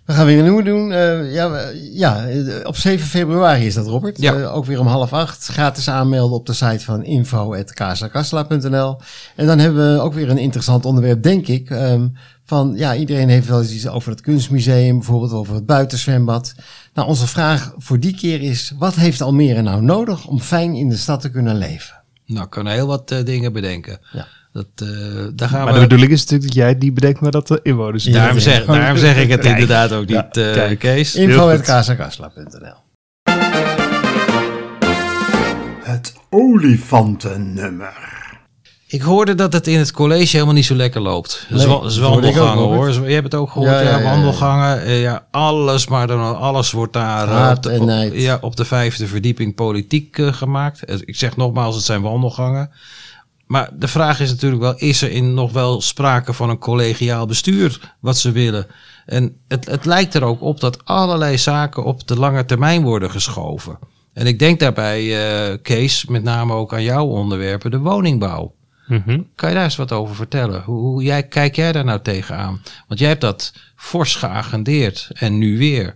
We 0.05 0.13
gaan 0.13 0.27
weer 0.27 0.39
een 0.39 0.45
nieuwe 0.45 0.63
doen. 0.63 0.93
Eh, 0.93 1.33
ja, 1.35 1.51
we- 1.51 1.91
ja, 1.95 2.27
op 2.65 2.77
7 2.77 3.07
februari 3.07 3.67
is 3.67 3.75
dat, 3.75 3.87
Robert. 3.87 4.21
Ja. 4.21 4.35
Eh, 4.35 4.55
ook 4.55 4.65
weer 4.65 4.81
om 4.81 4.87
half 4.87 5.13
acht. 5.13 5.47
Gratis 5.47 5.89
aanmelden 5.89 6.37
op 6.37 6.47
de 6.47 6.53
site 6.53 6.85
van 6.85 7.05
info.casakastela.nl. 7.05 8.97
En 9.37 9.47
dan 9.47 9.59
hebben 9.59 9.95
we 9.95 10.01
ook 10.01 10.15
weer 10.15 10.31
een 10.31 10.39
interessant 10.39 10.85
onderwerp, 10.85 11.23
denk 11.23 11.47
ik. 11.47 11.71
ehm, 11.71 12.07
van, 12.47 12.73
ja, 12.77 12.95
iedereen 12.95 13.29
heeft 13.29 13.49
wel 13.49 13.61
eens 13.61 13.73
iets 13.73 13.89
over 13.89 14.11
het 14.11 14.21
kunstmuseum, 14.21 14.97
bijvoorbeeld 14.99 15.33
over 15.33 15.55
het 15.55 15.67
buitenzwembad. 15.67 16.55
Nou, 16.95 17.09
onze 17.09 17.27
vraag 17.27 17.75
voor 17.77 18.01
die 18.01 18.17
keer 18.17 18.43
is, 18.43 18.73
wat 18.79 18.95
heeft 18.95 19.21
Almere 19.21 19.63
nou 19.63 19.83
nodig 19.83 20.27
om 20.27 20.41
fijn 20.41 20.75
in 20.75 20.89
de 20.89 20.97
stad 20.97 21.21
te 21.21 21.31
kunnen 21.31 21.57
leven? 21.57 21.95
Nou, 22.27 22.45
ik 22.45 22.51
kan 22.51 22.67
heel 22.67 22.87
wat 22.87 23.11
eh, 23.11 23.25
dingen 23.25 23.53
bedenken. 23.53 23.99
Ja. 24.13 24.27
Dat, 24.53 24.67
eh, 24.75 24.89
daar 25.35 25.49
gaan 25.49 25.65
Maar 25.65 25.73
we... 25.73 25.79
de 25.79 25.85
bedoeling 25.85 26.13
is 26.13 26.21
natuurlijk 26.21 26.49
dat 26.49 26.55
jij 26.55 26.69
het 26.69 26.79
niet 26.79 26.95
bedenkt, 26.95 27.21
maar 27.21 27.31
dat 27.31 27.49
de 27.49 27.61
inwoners 27.63 28.05
Ja, 28.05 28.13
daarom, 28.13 28.39
zeg, 28.39 28.65
daarom 28.65 28.99
zeg 28.99 29.17
ik 29.17 29.31
het 29.31 29.41
Kijk. 29.41 29.53
inderdaad 29.53 29.93
ook 29.93 30.07
niet, 30.07 30.37
eh, 30.37 30.53
kijk. 30.53 30.79
Kees. 30.79 31.15
Het 35.83 36.15
olifantennummer. 36.31 38.16
Ik 38.89 39.03
hoorde 39.03 39.35
dat 39.35 39.53
het 39.53 39.67
in 39.67 39.79
het 39.79 39.91
college 39.93 40.33
helemaal 40.33 40.55
niet 40.55 40.65
zo 40.65 40.75
lekker 40.75 41.01
loopt. 41.01 41.47
Nee, 41.51 41.61
Zwa- 41.61 41.89
hoor. 42.57 42.91
Je 43.09 43.15
hebt 43.15 43.25
het 43.33 43.35
ook 43.35 43.51
gehoord, 43.51 43.71
Ja, 43.71 44.03
wandelgangen. 44.03 44.83
eh, 44.83 45.03
ja, 45.03 45.27
alles, 45.31 45.87
maar 45.89 46.07
dan 46.07 46.39
alles 46.39 46.71
wordt 46.71 46.93
daar 46.93 47.29
eh, 47.29 47.81
op, 47.81 48.15
ja, 48.15 48.39
op 48.41 48.57
de 48.57 48.65
vijfde 48.65 49.07
verdieping 49.07 49.55
politiek 49.55 50.19
eh, 50.19 50.33
gemaakt. 50.33 50.83
Ik 51.09 51.17
zeg 51.17 51.37
nogmaals, 51.37 51.75
het 51.75 51.85
zijn 51.85 52.03
wandelgangen. 52.03 52.71
Maar 53.47 53.71
de 53.79 53.89
vraag 53.89 54.21
is 54.21 54.31
natuurlijk 54.31 54.63
wel, 54.63 54.75
is 54.77 55.03
er 55.03 55.11
in 55.11 55.35
nog 55.35 55.53
wel 55.53 55.81
sprake 55.81 56.33
van 56.33 56.51
een 56.51 56.59
collegiaal 56.59 57.27
bestuur 57.27 57.95
wat 58.01 58.19
ze 58.19 58.33
willen? 58.33 58.67
En 59.07 59.37
het, 59.49 59.67
het 59.67 59.85
lijkt 59.85 60.15
er 60.15 60.25
ook 60.25 60.43
op 60.43 60.61
dat 60.61 60.85
allerlei 60.85 61.39
zaken 61.39 61.85
op 61.85 62.07
de 62.09 62.19
lange 62.19 62.45
termijn 62.45 62.83
worden 62.83 63.11
geschoven. 63.11 63.79
En 64.13 64.27
ik 64.27 64.39
denk 64.39 64.61
daarbij, 64.61 65.59
Kees, 65.63 66.05
met 66.05 66.23
name 66.23 66.53
ook 66.53 66.73
aan 66.75 66.83
jouw 66.83 67.07
onderwerpen, 67.07 67.71
de 67.71 67.79
woningbouw. 67.79 68.55
Mhm. 68.87 69.21
Kan 69.35 69.49
je 69.49 69.55
daar 69.55 69.65
eens 69.65 69.77
wat 69.77 69.93
over 69.93 70.15
vertellen? 70.15 70.63
Hoe, 70.63 70.81
hoe 70.81 71.03
jij, 71.03 71.23
kijk 71.23 71.57
jij 71.57 71.73
daar 71.73 71.85
nou 71.85 72.01
tegenaan? 72.03 72.63
Want 72.89 73.01
jij 73.01 73.09
hebt 73.09 73.21
dat 73.21 73.53
fors 73.77 74.15
geagendeerd 74.15 75.11
en 75.15 75.39
nu 75.39 75.59
weer. 75.59 75.95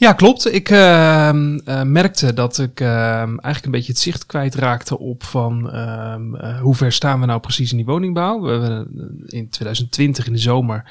Ja, 0.00 0.12
klopt. 0.12 0.54
Ik 0.54 0.68
ehm, 0.70 1.58
eh, 1.64 1.82
merkte 1.82 2.32
dat 2.32 2.58
ik 2.58 2.80
ehm, 2.80 3.28
eigenlijk 3.28 3.64
een 3.64 3.70
beetje 3.70 3.92
het 3.92 4.00
zicht 4.00 4.26
kwijtraakte 4.26 4.98
op 4.98 5.24
van 5.24 5.70
ehm, 5.70 6.34
eh, 6.34 6.60
hoe 6.60 6.74
ver 6.74 6.92
staan 6.92 7.20
we 7.20 7.26
nou 7.26 7.40
precies 7.40 7.70
in 7.70 7.76
die 7.76 7.86
woningbouw. 7.86 8.40
We 8.40 8.50
hebben 8.50 8.88
eh, 9.28 9.38
in 9.38 9.48
2020 9.48 10.26
in 10.26 10.32
de 10.32 10.38
zomer 10.38 10.84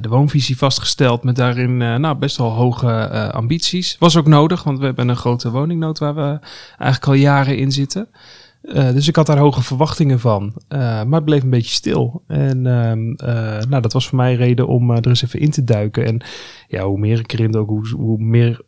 de 0.00 0.08
woonvisie 0.08 0.58
vastgesteld 0.58 1.22
met 1.22 1.36
daarin 1.36 1.76
nou, 1.76 2.14
best 2.14 2.36
wel 2.36 2.50
hoge 2.50 3.10
ambities. 3.32 3.96
Was 3.98 4.16
ook 4.16 4.26
nodig, 4.26 4.62
want 4.62 4.78
we 4.78 4.84
hebben 4.84 5.08
een 5.08 5.16
grote 5.16 5.50
woningnood 5.50 5.98
waar 5.98 6.14
we 6.14 6.38
eigenlijk 6.78 7.06
al 7.06 7.12
jaren 7.12 7.56
in 7.56 7.72
zitten. 7.72 8.08
Eh, 8.66 8.92
dus 8.92 9.08
ik 9.08 9.16
had 9.16 9.26
daar 9.26 9.38
hoge 9.38 9.62
verwachtingen 9.62 10.20
van. 10.20 10.52
Eh, 10.68 10.78
maar 10.78 11.14
het 11.14 11.24
bleef 11.24 11.42
een 11.42 11.50
beetje 11.50 11.74
stil. 11.74 12.22
En 12.26 12.66
ehm, 12.66 13.12
eh, 13.12 13.68
nou, 13.68 13.82
dat 13.82 13.92
was 13.92 14.08
voor 14.08 14.16
mij 14.16 14.34
reden 14.34 14.66
om 14.66 14.90
er 14.90 15.06
eens 15.06 15.22
even 15.22 15.40
in 15.40 15.50
te 15.50 15.64
duiken. 15.64 16.06
En 16.06 16.24
ja, 16.68 16.84
hoe 16.84 16.98
meer 16.98 17.18
ik 17.18 17.32
erin 17.32 17.56
ook, 17.56 17.68
hoe, 17.68 17.88
hoe 17.88 18.18
meer 18.18 18.64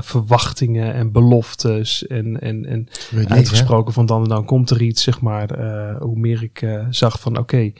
verwachtingen 0.00 0.94
en 0.94 1.12
beloftes 1.12 2.06
en, 2.06 2.40
en, 2.40 2.66
en 2.66 2.88
hè? 3.14 3.28
uitgesproken 3.28 3.92
van 3.92 4.06
dan 4.06 4.22
en 4.22 4.28
dan 4.28 4.44
komt 4.44 4.70
er 4.70 4.82
iets, 4.82 5.02
zeg 5.02 5.20
maar. 5.20 5.58
hoe 5.98 6.18
meer 6.18 6.42
ik 6.42 6.78
zag 6.90 7.20
van 7.20 7.38
oké, 7.38 7.72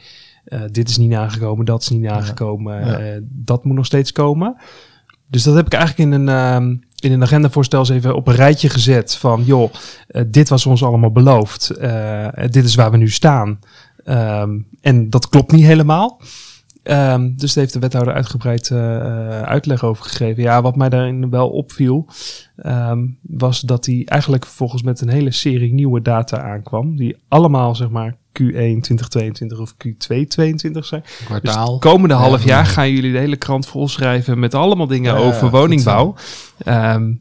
dit 0.71 0.89
is 0.89 0.97
niet 0.97 1.09
nagekomen, 1.09 1.65
dat 1.65 1.81
is 1.81 1.89
niet 1.89 2.01
nagekomen, 2.01 2.85
Ja. 2.85 3.19
dat 3.23 3.65
moet 3.65 3.75
nog 3.75 3.85
steeds 3.85 4.11
komen. 4.11 4.55
Dus 5.27 5.43
dat 5.43 5.55
heb 5.55 5.65
ik 5.65 5.73
eigenlijk 5.73 6.11
in 6.11 6.19
een, 6.19 6.29
ehm, 6.29 6.75
in 7.03 7.11
een 7.11 7.23
agendavoorstel 7.23 7.79
eens 7.79 7.89
even 7.89 8.15
op 8.15 8.27
een 8.27 8.35
rijtje 8.35 8.69
gezet 8.69 9.15
van 9.15 9.43
joh, 9.43 9.73
eh, 10.07 10.23
dit 10.27 10.49
was 10.49 10.65
ons 10.65 10.83
allemaal 10.83 11.11
beloofd, 11.11 11.69
eh, 11.69 12.27
dit 12.49 12.65
is 12.65 12.75
waar 12.75 12.91
we 12.91 12.97
nu 12.97 13.09
staan. 13.09 13.59
Ehm, 14.05 14.49
en 14.81 15.09
dat 15.09 15.29
klopt 15.29 15.51
niet 15.51 15.65
helemaal. 15.65 16.21
Ehm, 16.83 17.29
dus 17.35 17.53
daar 17.53 17.63
heeft 17.63 17.73
de 17.73 17.79
wethouder 17.79 18.13
uitgebreid 18.13 18.69
eh, 18.71 18.95
eh, 18.95 19.41
uitleg 19.41 19.83
over 19.83 20.05
gegeven. 20.05 20.43
Ja, 20.43 20.61
wat 20.61 20.75
mij 20.75 20.89
daarin 20.89 21.29
wel 21.29 21.49
opviel, 21.49 22.07
ehm, 22.55 22.99
was 23.21 23.59
dat 23.59 23.85
hij 23.85 24.01
eigenlijk 24.05 24.45
vervolgens 24.45 24.83
met 24.83 25.01
een 25.01 25.09
hele 25.09 25.31
serie 25.31 25.73
nieuwe 25.73 26.01
data 26.01 26.41
aankwam. 26.41 26.95
Die 26.95 27.15
allemaal, 27.27 27.75
zeg 27.75 27.89
maar, 27.89 28.15
Q1 28.31 28.81
2022 28.81 29.59
of 29.59 29.73
Q2 29.73 29.97
2022 29.97 30.85
zijn. 30.85 31.01
Dus 31.01 31.25
Kwartaal. 31.25 31.71
het 31.71 31.81
komende 31.81 32.13
Ja. 32.13 32.19
half 32.19 32.43
jaar 32.43 32.65
gaan 32.65 32.91
jullie 32.91 33.11
de 33.11 33.17
hele 33.17 33.35
krant 33.35 33.65
volschrijven 33.67 34.39
met 34.39 34.53
allemaal 34.53 34.87
dingen 34.87 35.13
Ja, 35.13 35.19
over 35.19 35.49
woningbouw. 35.49 36.15
Ehm, 36.57 37.13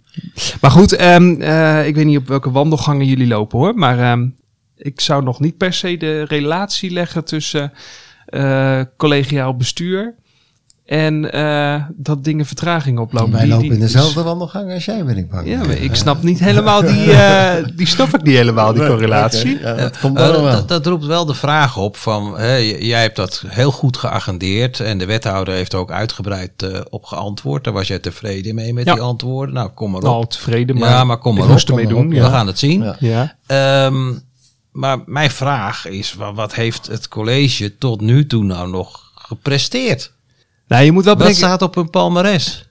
maar 0.61 0.71
goed, 0.71 0.93
eh, 0.93 1.87
ik 1.87 1.95
weet 1.95 2.05
niet 2.05 2.19
op 2.19 2.29
welke 2.29 2.51
wandelgangen 2.51 3.07
jullie 3.07 3.27
lopen 3.27 3.59
hoor. 3.59 3.75
Maar 3.75 4.19
ik 4.77 5.01
zou 5.01 5.23
nog 5.23 5.41
niet 5.41 5.57
per 5.57 5.73
se 5.73 5.97
de 5.97 6.23
relatie 6.25 6.91
leggen 6.91 7.25
tussen 7.25 7.73
eh, 8.31 8.81
collegiaal 8.97 9.57
bestuur 9.57 10.15
en 10.87 11.33
eh, 11.33 11.85
dat 11.97 12.25
dingen 12.25 12.47
vertraging 12.47 12.99
oplopen. 12.99 13.33
Wij 13.33 13.41
Die- 13.41 13.49
lopen 13.51 13.65
die- 13.67 13.75
in 13.75 13.81
dezelfde 13.81 14.23
wandelgang 14.23 14.73
als 14.73 14.85
jij, 14.85 15.05
ben 15.05 15.17
ik 15.17 15.31
bang. 15.31 15.49
Ja, 15.49 15.59
maar 15.59 15.77
ik 15.77 15.95
snap 15.95 16.23
niet 16.23 16.39
helemaal 16.41 16.81
die, 16.81 17.13
eh, 17.23 17.65
die 17.77 17.87
snap 17.87 18.09
ik 18.15 18.23
niet 18.23 18.37
helemaal, 18.37 18.73
die 18.73 18.87
correlatie. 18.87 19.59
Ja, 19.59 19.75
dat 19.75 19.99
komt 19.99 20.17
dan 20.19 20.31
wel. 20.31 20.43
dat, 20.53 20.69
dat 20.69 20.87
roept 20.87 21.05
wel 21.07 21.25
de 21.27 21.35
vraag 21.35 21.77
op 21.77 21.97
van, 21.97 22.39
hè, 22.39 22.55
jij 22.57 23.01
hebt 23.03 23.17
dat 23.17 23.45
heel 23.47 23.71
goed 23.73 23.97
geagendeerd 23.97 24.81
en 24.81 24.99
de 24.99 25.07
wethouder 25.07 25.55
heeft 25.55 25.73
er 25.73 25.79
ook 25.79 25.91
uitgebreid 25.93 26.63
eh, 26.63 26.81
op 26.91 27.05
geantwoord. 27.05 27.65
Daar 27.65 27.73
was 27.73 27.89
jij 27.89 27.99
tevreden 27.99 28.55
mee 28.55 28.73
met 28.73 28.85
Ja. 28.85 28.93
die 28.93 29.03
antwoorden. 29.03 29.55
Nou, 29.55 29.69
kom 29.71 29.91
maar 29.91 30.01
op. 30.01 30.07
Al 30.07 30.27
tevreden, 30.27 30.79
maar, 30.79 30.89
ja, 30.91 31.05
maar 31.05 31.19
kom 31.19 31.35
maar 31.37 31.51
op. 31.51 31.59
ermee 31.69 31.87
doen. 31.87 32.07
op, 32.07 32.13
We 32.13 32.21
gaan 32.23 32.47
het 32.47 32.59
zien. 32.59 32.83
Ja. 32.83 32.97
Ja. 32.99 33.35
Maar 34.73 34.99
mijn 35.07 35.31
vraag 35.31 35.87
is, 35.87 36.15
wa- 36.15 36.35
wat 36.35 36.55
heeft 36.55 36.87
het 36.87 37.09
college 37.09 37.79
tot 37.79 38.01
nu 38.01 38.27
toe 38.27 38.45
nou 38.45 38.71
nog 38.71 39.13
gepresteerd? 39.15 40.13
Nou, 40.67 40.85
je 40.85 40.93
moet 40.93 41.05
wel 41.05 41.15
bedenken, 41.17 41.39
staat 41.39 41.63
op 41.63 41.75
hun 41.75 41.91
palmares? 41.91 42.69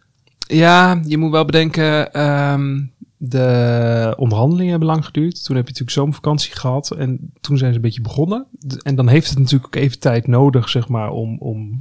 Ja, 0.47 1.01
je 1.05 1.17
moet 1.17 1.31
wel 1.31 1.45
bedenken, 1.45 2.13
ehm, 2.13 2.81
de 3.17 4.13
onderhandelingen 4.17 4.69
hebben 4.69 4.87
lang 4.87 5.05
geduurd. 5.05 5.43
Toen 5.45 5.55
heb 5.55 5.65
je 5.65 5.71
natuurlijk 5.71 5.97
zomervakantie 5.97 6.53
gehad 6.53 6.91
en 6.91 7.31
toen 7.41 7.57
zijn 7.57 7.69
ze 7.69 7.75
een 7.75 7.81
beetje 7.81 8.01
begonnen. 8.01 8.45
En 8.83 8.95
dan 8.95 9.07
heeft 9.07 9.29
het 9.29 9.39
natuurlijk 9.39 9.65
ook 9.65 9.81
even 9.81 9.99
tijd 9.99 10.27
nodig, 10.27 10.69
zeg 10.69 10.87
maar, 10.87 11.09
om, 11.09 11.37
om 11.39 11.79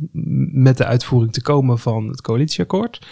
met 0.53 0.77
de 0.77 0.85
uitvoering 0.85 1.33
te 1.33 1.43
komen 1.43 1.79
van 1.79 2.09
het 2.09 2.21
coalitieakkoord. 2.21 3.07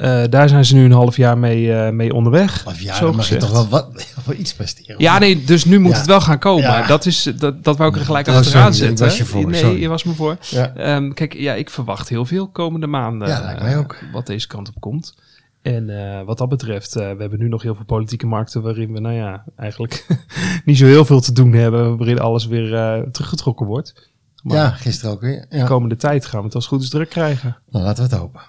Eh, 0.00 0.22
daar 0.30 0.48
zijn 0.48 0.64
ze 0.64 0.74
nu 0.74 0.84
een 0.84 0.92
half 0.92 1.16
jaar 1.16 1.38
mee, 1.38 1.74
eh, 1.74 1.92
mee 1.92 2.14
onderweg. 2.14 2.66
Of 2.66 2.80
ja, 2.80 2.94
zo 2.94 3.06
dan 3.06 3.16
mag 3.16 3.28
je 3.28 3.36
toch 3.36 3.50
wel, 3.50 3.68
wat, 3.68 3.88
wel 4.26 4.36
iets 4.36 4.54
presteren. 4.54 4.94
Ja, 4.98 5.18
nee, 5.18 5.44
dus 5.44 5.64
nu 5.64 5.78
moet 5.78 5.92
Ja. 5.92 5.96
het 5.98 6.06
wel 6.06 6.20
gaan 6.20 6.38
komen. 6.38 6.62
Ja. 6.62 6.86
Dat, 6.86 7.06
is, 7.06 7.22
dat, 7.38 7.64
dat 7.64 7.76
wou 7.76 7.90
ik 7.90 7.96
er 7.96 8.04
gelijk 8.04 8.28
Oh, 8.28 8.34
achteraan 8.34 8.74
sorry, 8.74 8.88
zetten. 8.88 9.06
was 9.06 9.16
je 9.16 9.24
voor, 9.24 9.46
nee, 9.50 9.60
sorry. 9.60 9.80
je 9.80 9.88
was 9.88 10.04
me 10.04 10.12
voor. 10.12 10.36
Ja. 10.40 10.74
Ehm, 10.74 11.12
kijk, 11.12 11.34
ja, 11.34 11.54
ik 11.54 11.70
verwacht 11.70 12.08
heel 12.08 12.24
veel 12.24 12.48
komende 12.48 12.86
maanden. 12.86 13.28
Ja, 13.28 13.40
lijkt 13.42 13.62
mij 13.62 13.72
eh, 13.72 13.78
ook. 13.78 13.96
Wat 14.12 14.26
deze 14.26 14.46
kant 14.46 14.68
op 14.68 14.80
komt. 14.80 15.14
En 15.62 15.86
wat 16.26 16.38
dat 16.38 16.48
betreft, 16.48 16.94
we 16.94 17.00
hebben 17.18 17.38
nu 17.38 17.48
nog 17.48 17.62
heel 17.62 17.74
veel 17.74 17.84
politieke 17.84 18.26
markten 18.26 18.62
waarin 18.62 18.92
we, 18.92 19.00
nou 19.00 19.14
ja, 19.14 19.44
eigenlijk 19.56 20.06
niet 20.64 20.78
zo 20.78 20.86
heel 20.86 21.04
veel 21.04 21.20
te 21.20 21.32
doen 21.32 21.52
hebben. 21.52 21.96
Waarin 21.96 22.20
alles 22.20 22.46
weer 22.46 22.74
eh, 22.74 23.00
teruggetrokken 23.12 23.66
wordt. 23.66 24.10
Maar 24.42 24.56
ja, 24.56 24.70
gisteren 24.70 25.10
ook 25.12 25.20
weer. 25.20 25.46
de 25.48 25.64
komende 25.64 25.96
tijd 25.96 26.26
gaan 26.26 26.40
we 26.40 26.46
het 26.46 26.54
als 26.54 26.66
goed 26.66 26.82
is 26.82 26.88
druk 26.88 27.08
krijgen. 27.08 27.56
Nou, 27.70 27.84
laten 27.84 28.04
we 28.04 28.10
het 28.10 28.18
hopen. 28.18 28.40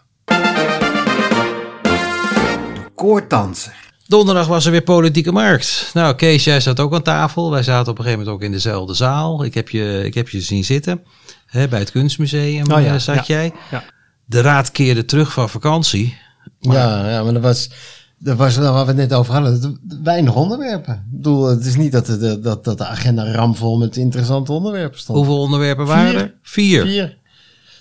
De 3.01 3.07
koordanser. 3.07 3.75
Donderdag 4.07 4.47
was 4.47 4.65
er 4.65 4.71
weer 4.71 4.81
politieke 4.81 5.31
markt. 5.31 5.89
Nou, 5.93 6.15
Kees, 6.15 6.43
jij 6.43 6.59
zat 6.59 6.79
ook 6.79 6.93
aan 6.93 7.01
tafel. 7.01 7.51
Wij 7.51 7.63
zaten 7.63 7.91
op 7.91 7.97
een 7.97 8.03
gegeven 8.03 8.19
moment 8.19 8.37
ook 8.37 8.45
in 8.45 8.51
dezelfde 8.51 8.93
zaal. 8.93 9.43
Ik 9.43 9.53
heb 9.53 9.69
je, 9.69 10.01
ik 10.05 10.13
heb 10.13 10.29
je 10.29 10.41
zien 10.41 10.63
zitten. 10.63 11.03
Hè, 11.45 11.67
bij 11.67 11.79
het 11.79 11.91
kunstmuseum 11.91 12.71
Oh 12.71 12.81
ja, 12.81 12.93
eh, 12.93 12.99
zat 12.99 13.15
ja, 13.15 13.23
jij. 13.25 13.51
ja. 13.71 13.83
De 14.25 14.41
raad 14.41 14.71
keerde 14.71 15.05
terug 15.05 15.33
van 15.33 15.49
vakantie. 15.49 16.17
Ja, 16.59 17.09
ja, 17.09 17.23
maar 17.23 17.33
dat 17.33 17.41
was, 17.41 17.69
dat 18.17 18.37
was 18.37 18.57
waar 18.57 18.73
we 18.73 18.87
het 18.87 18.95
net 18.95 19.13
over 19.13 19.33
hadden. 19.33 19.79
Weinig 20.03 20.35
onderwerpen. 20.35 20.93
Ik 20.93 21.17
bedoel, 21.17 21.45
het 21.45 21.65
is 21.65 21.75
niet 21.75 21.91
dat 21.91 22.05
de, 22.05 22.39
dat, 22.39 22.63
dat 22.63 22.77
de 22.77 22.85
agenda 22.85 23.31
ramvol 23.31 23.77
met 23.77 23.97
interessante 23.97 24.51
onderwerpen 24.51 24.99
stond. 24.99 25.17
Hoeveel 25.17 25.39
onderwerpen 25.39 25.85
waren 25.85 26.15
er? 26.15 26.33
Vier. 26.41 26.81
Vier. 26.81 27.17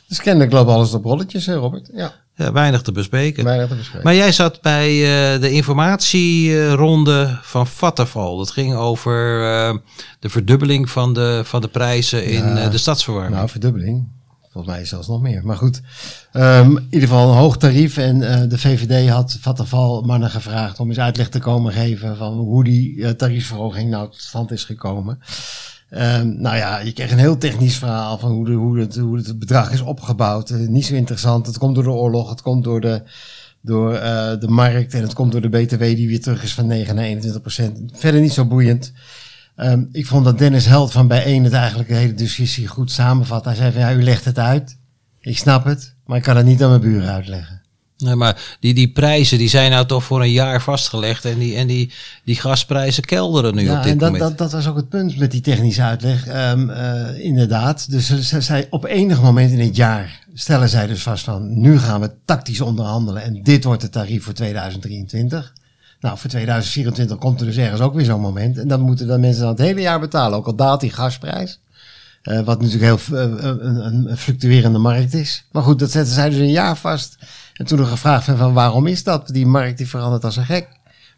Dus 0.08 0.20
kennelijk 0.20 0.52
loopt 0.52 0.70
alles 0.70 0.94
op 0.94 1.04
rolletjes, 1.04 1.46
hè, 1.46 1.54
Robert? 1.54 1.90
Ja, 1.92 2.12
Ja, 2.40 2.52
weinig 2.52 2.82
te 2.82 2.92
bespreken. 2.92 3.44
weinig 3.44 3.68
te 3.68 3.74
bespreken. 3.74 4.04
Maar 4.04 4.14
jij 4.14 4.32
zat 4.32 4.60
bij 4.60 4.88
eh, 5.34 5.40
de 5.40 5.50
informatieronde 5.50 7.38
van 7.42 7.66
Vattenfall. 7.66 8.36
Dat 8.36 8.50
ging 8.50 8.74
over 8.74 9.42
eh, 9.52 9.76
de 10.20 10.28
verdubbeling 10.28 10.90
van 10.90 11.12
de, 11.14 11.40
van 11.44 11.60
de 11.60 11.68
prijzen 11.68 12.24
in 12.24 12.44
Ja. 12.46 12.56
eh, 12.64 12.70
de 12.70 12.78
stadsverwarming. 12.78 13.34
Nou, 13.36 13.48
verdubbeling. 13.48 14.08
Volgens 14.52 14.74
mij 14.74 14.84
zelfs 14.84 15.08
nog 15.08 15.20
meer. 15.20 15.40
Maar 15.44 15.56
goed, 15.56 15.80
Ehm, 16.32 16.70
in 16.76 16.86
ieder 16.90 17.08
geval 17.08 17.30
een 17.30 17.36
hoog 17.36 17.56
tarief. 17.56 17.96
En 17.96 18.18
de 18.48 18.58
VVD 18.58 19.08
had 19.08 19.38
Vattenfall 19.40 20.00
mannen 20.04 20.30
gevraagd 20.30 20.80
om 20.80 20.88
eens 20.88 20.98
uitleg 20.98 21.28
te 21.28 21.38
komen 21.38 21.72
geven 21.72 22.16
van 22.16 22.32
hoe 22.32 22.64
die 22.64 23.16
tariefverhoging 23.16 23.90
nou 23.90 24.04
tot 24.10 24.20
stand 24.20 24.50
is 24.50 24.64
gekomen. 24.64 25.18
Ehm, 25.90 26.40
nou 26.40 26.56
ja, 26.56 26.78
je 26.78 26.92
kreeg 26.92 27.10
een 27.10 27.18
heel 27.18 27.38
technisch 27.38 27.76
verhaal 27.76 28.18
van 28.18 28.30
hoe, 28.30 28.44
de, 28.44 28.52
hoe, 28.52 28.78
het, 28.78 28.96
hoe 28.96 29.16
het 29.16 29.38
bedrag 29.38 29.72
is 29.72 29.80
opgebouwd. 29.80 30.50
Eh, 30.50 30.58
niet 30.58 30.86
zo 30.86 30.94
interessant. 30.94 31.46
Het 31.46 31.58
komt 31.58 31.74
door 31.74 31.84
de 31.84 31.90
oorlog, 31.90 32.30
het 32.30 32.42
komt 32.42 32.64
door 32.64 32.80
de, 32.80 33.02
door, 33.60 33.94
eh, 33.94 34.40
de 34.40 34.48
markt 34.48 34.94
en 34.94 35.02
het 35.02 35.14
komt 35.14 35.32
door 35.32 35.40
de 35.40 35.48
BTW 35.48 35.80
die 35.80 36.08
weer 36.08 36.20
terug 36.20 36.42
is 36.42 36.54
van 36.54 36.66
9 36.66 36.94
naar 36.94 37.04
21 37.04 37.40
procent. 37.40 37.90
Verder 37.92 38.20
niet 38.20 38.32
zo 38.32 38.44
boeiend. 38.44 38.92
Ehm, 39.56 39.84
ik 39.92 40.06
vond 40.06 40.24
dat 40.24 40.38
Dennis 40.38 40.66
Held 40.66 40.92
van 40.92 41.08
Bijeen 41.08 41.44
het 41.44 41.52
eigenlijk 41.52 41.88
de 41.88 41.94
hele 41.94 42.14
discussie 42.14 42.66
goed 42.66 42.90
samenvat. 42.90 43.44
Hij 43.44 43.54
zei 43.54 43.72
van 43.72 43.80
ja, 43.80 43.92
u 43.92 44.02
legt 44.02 44.24
het 44.24 44.38
uit. 44.38 44.78
Ik 45.20 45.38
snap 45.38 45.64
het, 45.64 45.96
maar 46.04 46.16
ik 46.16 46.22
kan 46.22 46.36
het 46.36 46.46
niet 46.46 46.62
aan 46.62 46.68
mijn 46.68 46.80
buren 46.80 47.12
uitleggen. 47.12 47.59
Nee, 48.00 48.14
maar 48.14 48.56
die, 48.60 48.74
die 48.74 48.88
prijzen 48.88 49.38
die 49.38 49.48
zijn 49.48 49.70
nou 49.70 49.86
toch 49.86 50.04
voor 50.04 50.20
een 50.20 50.30
jaar 50.30 50.62
vastgelegd. 50.62 51.24
En 51.24 51.38
die, 51.38 51.56
en 51.56 51.66
die, 51.66 51.92
die 52.24 52.36
gasprijzen 52.36 53.04
kelderen 53.04 53.54
nu 53.54 53.62
ja, 53.62 53.76
op 53.76 53.82
dit 53.82 53.92
en 53.92 53.98
dat, 53.98 54.12
moment. 54.12 54.28
dat, 54.28 54.38
dat 54.38 54.52
was 54.52 54.66
ook 54.66 54.76
het 54.76 54.88
punt 54.88 55.18
met 55.18 55.30
die 55.30 55.40
technische 55.40 55.82
uitleg. 55.82 56.26
Ehm, 56.26 56.70
eh, 56.70 57.24
inderdaad. 57.24 57.90
Dus 57.90 58.06
ze, 58.06 58.24
ze 58.24 58.40
zei 58.40 58.66
op 58.70 58.84
enig 58.84 59.22
moment 59.22 59.50
in 59.50 59.60
het 59.60 59.76
jaar 59.76 60.20
stellen 60.34 60.68
zij 60.68 60.86
dus 60.86 61.02
vast 61.02 61.24
van 61.24 61.60
nu 61.60 61.78
gaan 61.78 62.00
we 62.00 62.10
tactisch 62.24 62.60
onderhandelen 62.60 63.22
en 63.22 63.42
dit 63.42 63.64
wordt 63.64 63.82
het 63.82 63.92
tarief 63.92 64.24
voor 64.24 64.32
2023. 64.32 65.52
Nou, 66.00 66.18
voor 66.18 66.30
2024 66.30 67.18
komt 67.18 67.40
er 67.40 67.46
dus 67.46 67.56
ergens 67.56 67.80
ook 67.80 67.94
weer 67.94 68.04
zo'n 68.04 68.20
moment. 68.20 68.58
En 68.58 68.68
dan 68.68 68.80
moeten 68.80 69.06
dan 69.06 69.20
mensen 69.20 69.42
dan 69.42 69.50
het 69.50 69.60
hele 69.60 69.80
jaar 69.80 70.00
betalen, 70.00 70.38
ook 70.38 70.46
al 70.46 70.54
daalt 70.54 70.80
die 70.80 70.90
gasprijs. 70.90 71.60
Eh, 72.22 72.40
wat 72.40 72.60
natuurlijk 72.62 73.06
heel 73.06 73.18
eh, 73.18 73.22
een, 73.44 73.86
een, 73.86 74.10
een 74.10 74.16
fluctuerende 74.16 74.78
markt 74.78 75.14
is. 75.14 75.44
Maar 75.52 75.62
goed, 75.62 75.78
dat 75.78 75.90
zetten 75.90 76.14
zij 76.14 76.28
dus 76.30 76.38
een 76.38 76.50
jaar 76.50 76.76
vast. 76.76 77.16
En 77.54 77.66
toen 77.66 77.78
nog 77.78 77.88
gevraagd 77.88 78.24
van, 78.24 78.36
van 78.36 78.52
waarom 78.52 78.86
is 78.86 79.02
dat? 79.04 79.28
Die 79.28 79.46
markt 79.46 79.78
die 79.78 79.88
verandert 79.88 80.24
als 80.24 80.36
een 80.36 80.44
gek. 80.44 80.68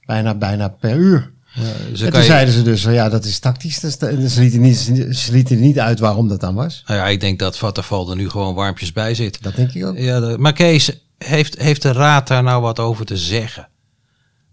Bijna, 0.07 0.35
bijna 0.35 0.69
per 0.69 0.97
uur. 0.97 1.31
Ja, 1.55 1.63
dus 1.91 2.01
en 2.01 2.11
toen 2.11 2.21
je- 2.21 2.27
zeiden 2.27 2.55
ze 2.55 2.63
dus 2.63 2.83
van 2.83 2.93
ja, 2.93 3.09
dat 3.09 3.25
is 3.25 3.39
tactisch. 3.39 3.79
Dus 3.81 3.99
de- 3.99 4.29
ze, 4.29 4.41
lieten 4.41 4.61
niet, 4.61 4.77
ze 5.17 5.33
lieten 5.33 5.61
niet 5.61 5.79
uit 5.79 5.99
waarom 5.99 6.29
dat 6.29 6.41
dan 6.41 6.55
was. 6.55 6.83
Nou 6.87 6.99
ja, 7.01 7.07
ik 7.09 7.21
denk 7.21 7.39
dat 7.39 7.59
Vattenfall 7.59 8.09
er 8.09 8.17
nu 8.17 8.29
gewoon 8.29 8.55
warmpjes 8.55 8.93
bij 8.93 9.15
zit. 9.15 9.43
Dat 9.43 9.55
denk 9.57 9.73
ik 9.73 9.85
ook. 9.85 9.97
Ja, 9.99 10.21
de- 10.21 10.39
maar 10.39 10.53
Kees, 10.53 10.93
heeft, 11.19 11.59
heeft 11.59 11.83
de 11.83 11.93
raad 11.93 12.29
daar 12.29 12.43
nou 12.43 12.63
wat 12.63 12.79
over 12.79 13.05
te 13.07 13.17
zeggen? 13.17 13.69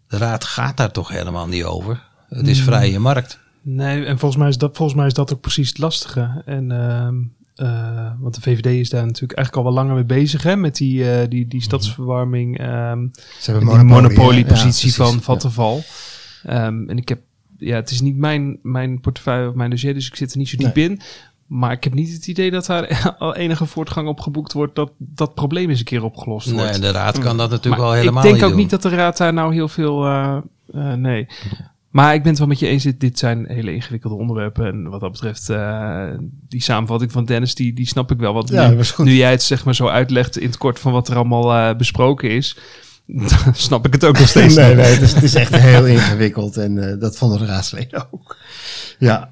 De 0.07 0.17
raad 0.17 0.43
gaat 0.43 0.77
daar 0.77 0.91
toch 0.91 1.09
helemaal 1.09 1.47
niet 1.47 1.63
over? 1.63 2.03
Het 2.29 2.47
is 2.47 2.61
vrije 2.61 2.99
markt. 2.99 3.39
Nee, 3.61 4.05
en 4.05 4.19
volgens 4.19 4.41
mij 4.41 4.49
is 4.49 4.57
dat, 4.57 4.75
volgens 4.75 4.97
mij 4.97 5.07
is 5.07 5.13
dat 5.13 5.33
ook 5.33 5.41
precies 5.41 5.69
het 5.69 5.77
lastige. 5.77 6.41
En, 6.45 6.71
eh, 7.59 8.11
want 8.19 8.35
de 8.35 8.41
VVD 8.41 8.65
is 8.65 8.89
daar 8.89 9.05
natuurlijk 9.05 9.37
eigenlijk 9.37 9.67
al 9.67 9.73
wel 9.73 9.81
langer 9.83 9.95
mee 9.95 10.19
bezig, 10.19 10.43
hè, 10.43 10.55
met 10.55 10.75
die, 10.75 11.11
eh, 11.11 11.27
die, 11.29 11.47
die 11.47 11.61
stadsverwarming. 11.61 12.59
ehm 12.59 13.07
Ze 13.39 13.51
hebben 13.51 13.85
monopoliepositie? 13.85 14.89
Ja, 14.89 14.93
van. 14.93 15.21
Vattenval. 15.21 15.81
Ehm, 16.43 16.89
en 16.89 16.97
ik 16.97 17.09
heb, 17.09 17.19
ja, 17.57 17.75
het 17.75 17.91
is 17.91 18.01
niet 18.01 18.17
mijn, 18.17 18.59
mijn 18.61 18.99
portefeuille 18.99 19.49
of 19.49 19.55
mijn 19.55 19.69
dossier, 19.69 19.93
dus 19.93 20.07
ik 20.07 20.15
zit 20.15 20.31
er 20.31 20.37
niet 20.37 20.49
zo 20.49 20.57
diep 20.57 20.77
in. 20.77 21.01
Maar 21.47 21.71
ik 21.71 21.83
heb 21.83 21.93
niet 21.93 22.13
het 22.13 22.27
idee 22.27 22.51
dat 22.51 22.65
daar 22.65 23.15
al 23.19 23.35
enige 23.35 23.65
voortgang 23.65 24.07
op 24.07 24.19
geboekt 24.19 24.53
wordt, 24.53 24.75
dat 24.75 24.91
dat 24.97 25.33
probleem 25.33 25.69
eens 25.69 25.79
een 25.79 25.85
keer 25.85 26.03
opgelost 26.03 26.47
Nee, 26.47 26.55
wordt. 26.55 26.71
en 26.71 26.81
de 26.81 26.91
raad 26.91 27.19
kan 27.19 27.37
dat 27.37 27.49
natuurlijk 27.49 27.83
al 27.83 27.91
helemaal 27.91 28.17
ik 28.17 28.23
denk 28.23 28.35
niet 28.35 28.43
ook 28.43 28.49
doen. 28.49 28.59
niet 28.59 28.69
dat 28.69 28.81
de 28.81 28.89
raad 28.89 29.17
daar 29.17 29.33
nou 29.33 29.53
heel 29.53 29.67
veel, 29.67 30.05
eh, 30.05 30.37
nee. 30.93 31.27
Maar 31.89 32.13
ik 32.13 32.21
ben 32.21 32.29
het 32.29 32.39
wel 32.39 32.47
met 32.47 32.59
je 32.59 32.67
eens, 32.67 32.83
dit, 32.83 32.99
dit 32.99 33.19
zijn 33.19 33.45
hele 33.47 33.73
ingewikkelde 33.73 34.15
onderwerpen. 34.15 34.65
En 34.65 34.89
wat 34.89 34.99
dat 34.99 35.11
betreft, 35.11 35.49
eh, 35.49 36.07
die 36.47 36.61
samenvatting 36.61 37.11
van 37.11 37.25
Dennis, 37.25 37.55
die, 37.55 37.73
die 37.73 37.87
snap 37.87 38.11
ik 38.11 38.17
wel. 38.17 38.33
Want 38.33 38.49
Ja, 38.49 38.73
nu, 38.97 39.13
jij 39.13 39.31
het 39.31 39.43
zeg 39.43 39.65
maar 39.65 39.75
zo 39.75 39.87
uitlegt 39.87 40.37
in 40.37 40.47
het 40.47 40.57
kort 40.57 40.79
van 40.79 40.91
wat 40.91 41.07
er 41.07 41.15
allemaal 41.15 41.53
eh, 41.53 41.75
besproken 41.77 42.29
is, 42.29 42.57
dan 43.05 43.55
snap 43.55 43.85
ik 43.85 43.93
het 43.93 44.05
ook 44.05 44.19
nog 44.19 44.27
steeds 44.27 44.55
nee, 44.55 44.67
niet. 44.67 44.75
nee, 44.75 44.85
het 44.93 45.01
is, 45.01 45.13
het 45.13 45.23
is 45.23 45.35
echt 45.35 45.55
heel 45.55 45.85
ingewikkeld 45.85 46.57
en 46.57 46.89
eh, 46.91 46.99
dat 46.99 47.17
vonden 47.17 47.39
de 47.39 47.45
raadsleden 47.45 48.07
ook. 48.11 48.37
Ja. 48.99 49.31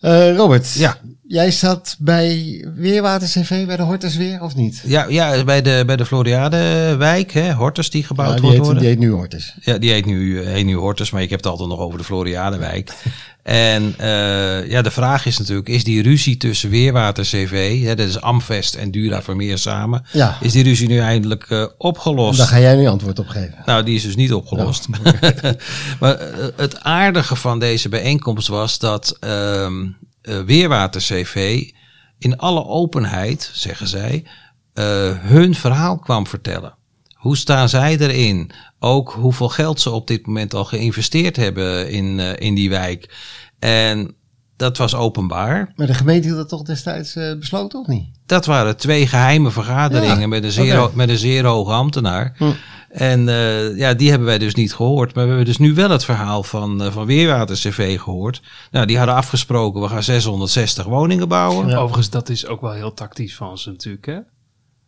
Eh, 0.00 0.36
Robert, 0.36 0.72
Ja. 0.72 0.96
Jij 1.30 1.50
zat 1.50 1.96
bij 1.98 2.64
Weerwater 2.74 3.28
CV, 3.28 3.66
bij 3.66 3.76
de 3.76 3.82
Hortus 3.82 4.16
weer, 4.16 4.42
of 4.42 4.54
niet? 4.54 4.82
Ja, 4.84 5.06
ja 5.08 5.44
bij 5.44 5.62
de, 5.62 5.82
bij 5.86 5.96
de 5.96 6.06
Floriade-wijk, 6.06 7.32
hè, 7.32 7.52
Hortus 7.52 7.90
die 7.90 8.04
gebouwd 8.04 8.28
Ja, 8.28 8.34
die, 8.34 8.42
wordt 8.42 8.70
heet, 8.70 8.78
die 8.78 8.88
heet 8.88 8.98
nu 8.98 9.10
Hortus. 9.10 9.54
Ja, 9.60 9.78
die 9.78 9.90
heet 9.90 10.06
nu, 10.06 10.42
heet 10.42 10.64
nu 10.64 10.74
Hortus, 10.74 11.10
maar 11.10 11.22
ik 11.22 11.30
heb 11.30 11.38
het 11.38 11.48
altijd 11.48 11.68
nog 11.68 11.78
over 11.78 11.98
de 11.98 12.04
Floriadewijk. 12.04 12.92
en 13.42 13.94
eh, 13.98 14.70
ja, 14.70 14.82
de 14.82 14.90
vraag 14.90 15.26
is 15.26 15.38
natuurlijk, 15.38 15.68
is 15.68 15.84
die 15.84 16.02
ruzie 16.02 16.36
tussen 16.36 16.70
Weerwater 16.70 17.24
CV, 17.24 17.82
hè, 17.82 17.94
dat 17.94 18.08
is 18.08 18.20
Amvest 18.20 18.74
en 18.74 18.90
Dura 18.90 19.22
Vermeer 19.22 19.58
samen, 19.58 20.04
Ja, 20.12 20.38
is 20.40 20.52
die 20.52 20.64
ruzie 20.64 20.88
nu 20.88 20.98
eindelijk 20.98 21.44
eh, 21.48 21.66
opgelost? 21.78 22.38
daar 22.38 22.46
ga 22.46 22.60
jij 22.60 22.76
nu 22.76 22.86
antwoord 22.86 23.18
op 23.18 23.28
geven. 23.28 23.56
Nou, 23.66 23.82
die 23.82 23.96
is 23.96 24.02
dus 24.02 24.16
niet 24.16 24.32
opgelost. 24.32 24.86
maar 26.00 26.14
eh, 26.14 26.46
het 26.56 26.80
aardige 26.80 27.36
van 27.36 27.58
deze 27.58 27.88
bijeenkomst 27.88 28.48
was 28.48 28.78
dat 28.78 29.16
ehm 29.20 29.82
eh, 30.22 30.40
Weerwater 30.40 31.00
CV 31.00 31.70
in 32.18 32.38
alle 32.38 32.64
openheid, 32.64 33.50
zeggen 33.52 33.88
zij, 33.88 34.24
eh, 34.72 34.84
hun 35.18 35.54
verhaal 35.54 35.98
kwam 35.98 36.26
vertellen. 36.26 36.74
Hoe 37.14 37.36
staan 37.36 37.68
zij 37.68 37.98
erin? 37.98 38.50
Ook 38.78 39.12
hoeveel 39.12 39.48
geld 39.48 39.80
ze 39.80 39.90
op 39.90 40.06
dit 40.06 40.26
moment 40.26 40.54
al 40.54 40.64
geïnvesteerd 40.64 41.36
hebben 41.36 41.90
in, 41.90 42.20
eh, 42.20 42.46
in 42.46 42.54
die 42.54 42.70
wijk. 42.70 43.14
En 43.58 44.14
dat 44.56 44.76
was 44.76 44.94
openbaar. 44.94 45.72
Maar 45.76 45.86
de 45.86 45.94
gemeente 45.94 46.26
hield 46.26 46.38
dat 46.38 46.48
toch 46.48 46.62
destijds 46.62 47.14
besloten, 47.14 47.80
of 47.80 47.86
niet? 47.86 48.06
Dat 48.26 48.46
waren 48.46 48.76
twee 48.76 49.06
geheime 49.06 49.50
vergaderingen 49.50 50.20
Ja, 50.20 50.26
met, 50.26 50.44
een 50.44 50.50
zeer, 50.50 50.90
met 50.94 51.08
een 51.08 51.18
zeer 51.18 51.44
hoge 51.44 51.72
ambtenaar. 51.72 52.34
Hm. 52.36 52.52
En 52.90 53.28
eh, 53.28 53.76
ja, 53.76 53.94
die 53.94 54.08
hebben 54.10 54.26
wij 54.28 54.38
dus 54.38 54.54
niet 54.54 54.74
gehoord. 54.74 55.14
Maar 55.14 55.22
we 55.22 55.28
hebben 55.28 55.46
dus 55.46 55.58
nu 55.58 55.74
wel 55.74 55.90
het 55.90 56.04
verhaal 56.04 56.42
van, 56.42 56.82
eh, 56.82 56.92
van 56.92 57.06
Weerwater 57.06 57.56
CV 57.56 57.98
gehoord. 58.00 58.42
Nou, 58.70 58.86
die 58.86 58.96
hadden 58.96 59.14
afgesproken, 59.14 59.80
we 59.80 59.88
gaan 59.88 60.02
660 60.02 60.84
woningen 60.84 61.28
bouwen. 61.28 61.68
Ja. 61.68 61.76
Overigens, 61.76 62.10
dat 62.10 62.28
is 62.28 62.46
ook 62.46 62.60
wel 62.60 62.72
heel 62.72 62.94
tactisch 62.94 63.36
van 63.36 63.58
ze 63.58 63.70
natuurlijk, 63.70 64.06
hè? 64.06 64.18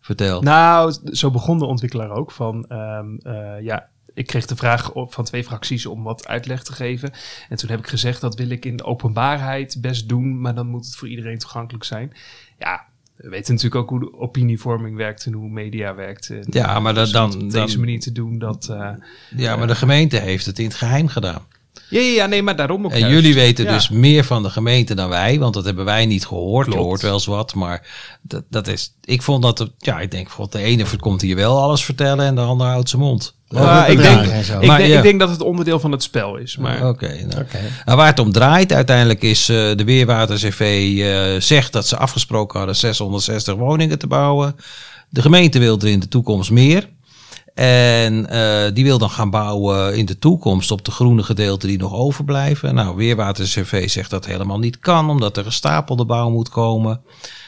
Vertel. 0.01 0.43
Nou, 0.43 0.95
zo 1.05 1.31
begon 1.31 1.59
de 1.59 1.65
ontwikkelaar 1.65 2.11
ook 2.11 2.31
van, 2.31 2.65
ehm, 2.69 3.17
eh, 3.23 3.65
ja, 3.65 3.89
ik 4.15 4.27
kreeg 4.27 4.47
de 4.47 4.57
vraag 4.57 4.93
op- 4.93 5.13
van 5.15 5.25
twee 5.25 5.45
fracties 5.45 5.87
om 5.87 6.03
wat 6.03 6.27
uitleg 6.27 6.63
te 6.63 6.73
geven. 6.73 7.13
En 7.49 7.57
toen 7.57 7.71
heb 7.71 7.79
ik 7.79 7.87
gezegd, 7.87 8.21
dat 8.21 8.35
wil 8.35 8.49
ik 8.49 8.65
in 8.65 8.77
de 8.77 8.85
openbaarheid 8.85 9.77
best 9.81 10.09
doen, 10.09 10.41
maar 10.41 10.55
dan 10.55 10.67
moet 10.67 10.85
het 10.85 10.97
voor 10.97 11.09
iedereen 11.09 11.39
toegankelijk 11.39 11.85
zijn. 11.85 12.13
Ja, 12.59 12.85
we 13.17 13.29
weten 13.29 13.55
natuurlijk 13.55 13.83
ook 13.83 13.91
hoe 13.91 14.01
de 14.01 14.19
opinievorming 14.19 14.97
werkt 14.97 15.27
en 15.27 15.33
hoe 15.33 15.51
media 15.51 15.95
werkt. 15.95 16.31
En, 16.31 16.45
Ja, 16.51 16.81
maar 16.81 16.95
dat- 16.95 17.07
dus 17.11 17.15
om 17.21 17.31
dan- 17.31 17.43
op 17.43 17.51
dan- 17.53 17.65
deze 17.65 17.79
manier 17.79 18.01
te 18.01 18.13
doen, 18.13 18.39
dat... 18.39 18.69
eh, 18.71 18.91
ja, 19.37 19.57
maar 19.57 19.67
de 19.67 19.75
gemeente 19.75 20.17
heeft 20.19 20.47
het 20.47 20.59
in 20.59 20.65
het 20.65 20.75
geheim 20.75 21.09
gedaan. 21.09 21.43
Ja, 21.89 22.01
ja, 22.01 22.07
ja, 22.15 22.27
nee, 22.27 22.43
maar 22.43 22.57
daarom 22.57 22.85
ook 22.85 22.93
En 22.93 22.99
juist. 22.99 23.15
jullie 23.15 23.35
weten 23.35 23.65
Ja. 23.65 23.73
dus 23.73 23.89
meer 23.89 24.25
van 24.25 24.43
de 24.43 24.51
gemeente 24.51 24.95
dan 24.95 25.09
wij, 25.09 25.39
want 25.39 25.55
dat 25.55 25.65
hebben 25.65 25.85
wij 25.85 26.07
niet 26.07 26.27
gehoord. 26.27 26.73
Je 26.73 26.79
hoort 26.79 27.03
wel 27.03 27.13
eens 27.13 27.27
wat, 27.27 27.55
maar 27.55 27.87
dat, 28.23 28.43
dat 28.51 28.69
is. 28.69 28.95
Ik 29.05 29.23
vond 29.23 29.43
dat, 29.43 29.59
het- 29.59 29.71
ja, 29.79 30.01
ik 30.01 30.11
denk, 30.11 30.29
god, 30.31 30.53
de 30.53 30.59
ene 30.63 30.85
komt 31.01 31.21
hier 31.23 31.37
wel 31.37 31.61
alles 31.63 31.85
vertellen 31.85 32.27
en 32.27 32.35
de 32.35 32.41
andere 32.41 32.71
houdt 32.71 32.89
zijn 32.89 33.03
mond. 33.03 33.35
Ik, 33.49 33.59
denk, 33.59 34.21
ik, 34.25 34.67
Maar 34.67 34.79
denk, 34.79 34.91
ja. 34.91 34.97
ik 34.97 35.03
denk 35.03 35.21
dat 35.21 35.31
het 35.31 35.41
onderdeel 35.43 35.81
van 35.81 35.93
het 35.93 36.03
spel 36.03 36.37
is. 36.37 36.57
Maar 36.57 36.89
Oké. 36.89 37.07
nou. 37.09 37.41
Oké. 37.43 37.59
Nou, 37.85 37.97
waar 37.99 38.07
het 38.07 38.19
om 38.19 38.33
draait 38.33 38.73
uiteindelijk 38.73 39.23
is 39.23 39.49
eh, 39.49 39.57
de 39.57 39.85
Weerwater 39.85 40.37
CV 40.37 40.61
eh, 41.01 41.41
zegt 41.41 41.73
dat 41.73 41.87
ze 41.89 41.97
afgesproken 41.97 42.59
hadden 42.59 42.77
660 42.77 43.55
woningen 43.55 43.99
te 43.99 44.07
bouwen. 44.07 44.57
De 45.09 45.23
gemeente 45.23 45.59
wil 45.59 45.79
er 45.79 45.89
in 45.89 46.01
de 46.01 46.09
toekomst 46.09 46.51
meer. 46.51 46.89
En 47.55 48.29
eh, 48.29 48.75
die 48.75 48.85
wil 48.85 48.99
dan 48.99 49.11
gaan 49.11 49.31
bouwen 49.31 49.97
in 49.97 50.07
de 50.07 50.19
toekomst 50.19 50.71
op 50.71 50.85
de 50.85 50.91
groene 50.91 51.23
gedeelten 51.23 51.69
die 51.69 51.79
nog 51.79 51.93
overblijven. 51.93 52.75
Nou, 52.75 52.97
Weerwater 52.97 53.45
CV 53.45 53.91
zegt 53.91 54.11
dat 54.11 54.27
helemaal 54.27 54.59
niet 54.59 54.79
kan, 54.79 55.11
omdat 55.11 55.37
er 55.37 55.45
gestapelde 55.45 56.05
bouw 56.05 56.31
moet 56.31 56.49
komen. 56.49 57.01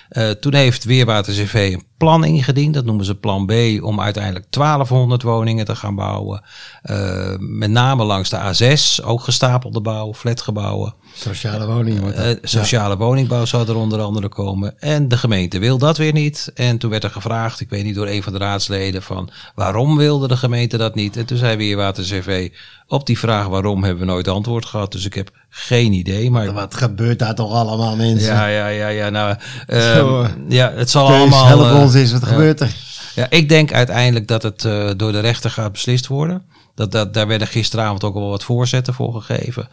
Eh, 0.08 0.30
toen 0.30 0.54
heeft 0.54 0.84
Weerwater 0.84 1.32
CV 1.32 1.70
een 1.72 1.86
plan 1.96 2.24
ingediend, 2.24 2.74
dat 2.74 2.84
noemen 2.84 3.04
ze 3.04 3.14
plan 3.14 3.46
B, 3.46 3.52
om 3.82 4.00
uiteindelijk 4.00 4.46
1200 4.50 5.22
woningen 5.22 5.64
te 5.64 5.76
gaan 5.76 5.94
bouwen. 5.94 6.42
Eh, 6.82 7.34
met 7.38 7.70
name 7.70 8.04
langs 8.04 8.30
de 8.30 8.38
A6, 8.38 9.04
ook 9.04 9.22
gestapelde 9.22 9.80
bouw, 9.80 10.14
flatgebouwen. 10.14 10.94
Sociale 11.14 11.66
woning 11.66 12.00
dat. 12.00 12.14
Eh, 12.14 12.36
sociale 12.42 12.96
woningbouw 12.96 13.44
zou 13.44 13.68
er 13.68 13.76
onder 13.76 14.00
andere 14.00 14.28
komen. 14.28 14.80
En 14.80 15.08
de 15.08 15.16
gemeente 15.16 15.58
wil 15.58 15.78
dat 15.78 15.96
weer 15.96 16.12
niet. 16.12 16.50
En 16.54 16.78
toen 16.78 16.90
werd 16.90 17.04
er 17.04 17.10
gevraagd, 17.10 17.60
ik 17.60 17.70
weet 17.70 17.84
niet 17.84 17.94
door 17.94 18.06
een 18.06 18.22
van 18.22 18.32
de 18.32 18.38
raadsleden, 18.38 19.02
van 19.02 19.30
waarom 19.54 19.96
wilde 19.96 20.28
de 20.28 20.36
gemeente 20.36 20.76
dat 20.76 20.94
niet? 20.94 21.16
En 21.16 21.24
toen 21.24 21.38
zei 21.38 21.56
Weerwater 21.56 22.04
CV, 22.04 22.50
op 22.86 23.06
die 23.06 23.18
vraag 23.18 23.46
waarom 23.46 23.84
hebben 23.84 24.06
we 24.06 24.12
nooit 24.12 24.28
antwoord 24.28 24.64
gehad. 24.64 24.92
Dus 24.92 25.04
ik 25.04 25.14
heb 25.14 25.30
geen 25.48 25.92
idee. 25.92 26.30
Maar 26.30 26.52
Wat 26.52 26.74
gebeurt 26.74 27.18
daar 27.18 27.34
toch 27.34 27.52
allemaal, 27.52 27.96
mensen? 27.96 28.34
ja, 28.34 28.46
ja, 28.46 28.66
ja, 28.68 28.88
ja. 28.88 29.10
Nou, 29.10 29.36
eh, 29.66 29.92
Zo, 29.94 30.22
eh, 30.22 30.30
ja, 30.48 30.72
het 30.72 30.90
zal 30.90 31.06
allemaal. 31.06 31.46
help 31.46 31.66
eh, 31.66 31.80
ons 31.80 31.94
eens, 31.94 32.12
wat 32.12 32.20
ja. 32.20 32.26
gebeurt 32.26 32.60
er? 32.60 32.74
ja, 33.14 33.26
ik 33.30 33.48
denk 33.48 33.72
uiteindelijk 33.72 34.28
dat 34.28 34.42
het 34.42 34.64
eh, 34.64 34.90
door 34.96 35.12
de 35.12 35.20
rechter 35.20 35.50
gaat 35.50 35.72
beslist 35.72 36.06
worden. 36.06 36.42
Dat, 36.74 36.92
dat, 36.92 37.14
daar 37.14 37.26
werden 37.26 37.48
gisteravond 37.48 38.04
ook 38.04 38.14
al 38.14 38.28
wat 38.28 38.44
voorzetten 38.44 38.94
voor 38.94 39.22
gegeven. 39.22 39.68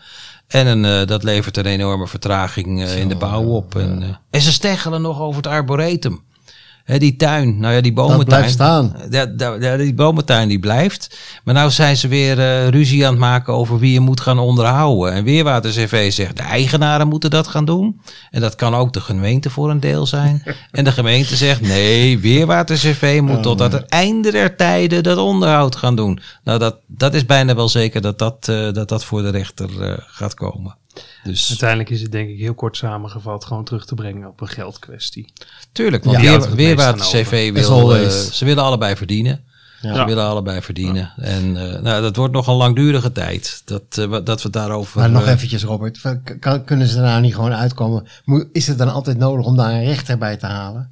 En 0.52 0.68
een, 0.68 0.86
eh, 0.86 1.08
dat 1.08 1.24
levert 1.24 1.58
een 1.58 1.66
enorme 1.66 2.08
vertraging 2.08 2.84
eh, 2.84 2.98
in 2.98 3.10
de 3.10 3.16
bouw 3.16 3.44
op. 3.44 3.76
En, 3.76 4.04
eh, 4.04 4.10
en 4.30 4.42
ze 4.42 4.52
steggelen 4.52 5.02
nog 5.02 5.22
over 5.22 5.38
het 5.38 5.52
arboretum. 5.52 6.24
Die 7.00 7.16
tuin, 7.16 7.60
nou 7.60 7.74
ja, 7.74 7.82
die 7.82 7.94
bomentuin. 7.94 8.26
blijft 8.26 8.52
staan. 8.52 8.96
Ja, 9.10 9.26
da- 9.26 9.58
ja, 9.60 9.78
die 9.78 9.94
bomentuin 9.94 10.48
die 10.48 10.60
blijft. 10.60 11.18
Maar 11.44 11.54
nou 11.54 11.70
zijn 11.72 11.98
ze 11.98 12.08
weer 12.08 12.40
eh, 12.40 12.68
ruzie 12.68 13.06
aan 13.06 13.12
het 13.12 13.20
maken 13.20 13.54
over 13.54 13.80
wie 13.80 13.92
je 13.92 14.00
moet 14.00 14.22
gaan 14.22 14.40
onderhouden. 14.40 15.14
En 15.14 15.24
Weerwater 15.24 15.72
CV 15.72 16.12
zegt, 16.12 16.38
de 16.38 16.44
eigenaren 16.44 17.08
moeten 17.08 17.30
dat 17.30 17.48
gaan 17.48 17.66
doen. 17.66 18.02
En 18.32 18.42
dat 18.42 18.56
kan 18.56 18.76
ook 18.76 18.94
de 18.94 19.02
gemeente 19.02 19.50
voor 19.50 19.70
een 19.70 19.80
deel 19.80 20.06
zijn. 20.06 20.44
en 20.72 20.84
de 20.84 20.92
gemeente 20.92 21.36
zegt, 21.36 21.62
nee, 21.62 22.20
Weerwater 22.20 22.76
CV 22.78 23.20
moet 23.24 23.44
tot 23.44 23.62
aan 23.62 23.72
het 23.72 23.86
einde 23.86 24.32
der 24.32 24.56
tijden 24.56 25.04
dat 25.04 25.18
onderhoud 25.18 25.76
gaan 25.76 25.96
doen. 25.96 26.20
Nou, 26.44 26.60
dat, 26.60 26.76
dat 26.88 27.14
is 27.14 27.26
bijna 27.26 27.56
wel 27.56 27.70
zeker 27.70 28.02
dat 28.02 28.20
dat, 28.20 28.48
eh, 28.50 28.72
dat, 28.72 28.90
dat 28.90 29.04
voor 29.06 29.22
de 29.22 29.30
rechter 29.30 29.82
eh, 29.82 29.94
gaat 30.08 30.34
komen. 30.34 30.76
Dus 31.24 31.50
uiteindelijk 31.50 31.90
is 31.90 32.02
het 32.02 32.12
denk 32.12 32.30
ik 32.30 32.38
heel 32.40 32.54
kort 32.54 32.78
samengevat 32.78 33.46
gewoon 33.46 33.64
terug 33.64 33.86
te 33.86 33.96
brengen 33.96 34.28
op 34.28 34.42
een 34.42 34.48
geldkwestie. 34.48 35.34
tuurlijk, 35.72 36.04
want 36.04 36.16
Ja, 36.16 36.22
Weer- 36.22 36.32
houdt 36.32 36.46
het 36.46 36.56
Weerwater 36.56 36.98
meest 36.98 37.16
aan 37.16 37.22
CV 37.24 37.52
As 37.56 37.68
wil, 37.68 37.78
eh, 37.78 37.82
always. 37.84 38.38
ze 38.38 38.46
willen 38.46 38.64
allebei 38.64 38.96
verdienen. 38.96 39.44
Ja. 39.82 39.96
Ze 39.96 40.06
willen 40.06 40.26
allebei 40.26 40.62
verdienen. 40.62 41.14
En 41.18 41.58
eh, 41.74 41.82
nou, 41.82 42.02
dat 42.02 42.16
wordt 42.16 42.34
nog 42.34 42.48
een 42.48 42.54
langdurige 42.56 43.12
tijd. 43.12 43.62
Dat, 43.66 43.84
eh, 43.98 44.18
dat 44.24 44.42
we 44.44 44.50
daarover. 44.50 45.00
Maar 45.00 45.10
nog 45.10 45.26
eh, 45.26 45.32
eventjes, 45.32 45.64
Robert. 45.64 46.00
Van, 46.00 46.22
Kan, 46.40 46.64
kunnen 46.64 46.88
ze 46.88 46.98
er 46.98 47.04
nou 47.04 47.22
niet 47.22 47.36
gewoon 47.36 47.54
uitkomen? 47.54 48.08
Moet- 48.26 48.48
Is 48.52 48.68
het 48.68 48.78
dan 48.78 48.92
altijd 48.94 49.18
nodig 49.18 49.46
om 49.46 49.56
daar 49.58 49.72
een 49.74 49.84
rechter 49.84 50.18
bij 50.18 50.38
te 50.38 50.46
halen? 50.46 50.91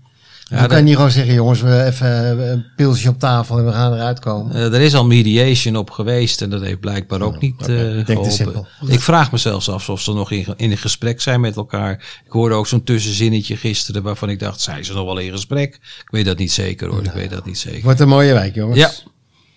Ja, 0.49 0.57
Dan 0.59 0.67
kan 0.67 0.77
je 0.77 0.83
niet 0.83 0.95
gewoon 0.95 1.11
zeggen, 1.11 1.33
jongens, 1.33 1.61
we 1.61 1.83
even 1.83 2.39
eh, 2.39 2.49
een 2.51 2.65
pilsje 2.75 3.09
op 3.09 3.19
tafel 3.19 3.57
en 3.57 3.65
we 3.65 3.71
gaan 3.71 3.93
eruit 3.93 4.19
komen. 4.19 4.55
eh, 4.55 4.73
er 4.73 4.81
is 4.81 4.95
al 4.95 5.05
mediation 5.05 5.75
op 5.75 5.89
geweest 5.89 6.41
en 6.41 6.49
dat 6.49 6.61
heeft 6.61 6.79
blijkbaar 6.79 7.21
ook 7.21 7.41
niet 7.41 7.53
oké. 7.61 7.97
eh 7.97 8.05
geholpen. 8.05 8.67
Ik 8.87 8.99
vraag 8.99 9.31
me 9.31 9.37
zelfs 9.37 9.69
af 9.69 9.89
of 9.89 10.01
ze 10.01 10.13
nog 10.13 10.31
in, 10.31 10.45
in 10.55 10.71
een 10.71 10.77
gesprek 10.77 11.21
zijn 11.21 11.41
met 11.41 11.55
elkaar. 11.55 11.91
Ik 12.25 12.31
hoorde 12.31 12.55
ook 12.55 12.67
zo'n 12.67 12.83
tussenzinnetje 12.83 13.55
gisteren 13.57 14.03
waarvan 14.03 14.29
ik 14.29 14.39
dacht, 14.39 14.61
zijn 14.61 14.85
ze 14.85 14.93
nog 14.93 15.05
wel 15.05 15.17
in 15.17 15.31
gesprek? 15.31 15.73
Ik 15.75 16.07
weet 16.11 16.25
dat 16.25 16.37
niet 16.37 16.51
zeker 16.51 16.89
hoor, 16.89 17.03
ik 17.03 17.11
weet 17.11 17.29
dat 17.29 17.45
niet 17.45 17.57
zeker. 17.59 17.81
Wordt 17.83 17.99
een 17.99 18.07
mooie 18.07 18.33
wijk, 18.33 18.55
jongens. 18.55 18.79
Ja, 18.79 18.91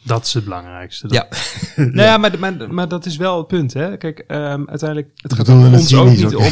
Dat 0.04 0.24
is 0.26 0.34
het 0.34 0.44
belangrijkste. 0.44 1.06
ja. 1.10 1.26
Nou 1.76 1.92
ja, 2.08 2.16
maar, 2.16 2.38
maar, 2.38 2.74
maar 2.74 2.88
dat 2.88 3.06
is 3.06 3.16
wel 3.16 3.38
het 3.38 3.46
punt. 3.46 3.72
Hè? 3.72 3.96
Kijk, 3.96 4.18
ehm, 4.18 4.62
uiteindelijk, 4.66 5.08
het 5.16 5.32
gaat 5.34 5.46
het 5.46 5.56
ons 5.74 5.94
ook 5.94 6.08
niet 6.08 6.34
om 6.36 6.44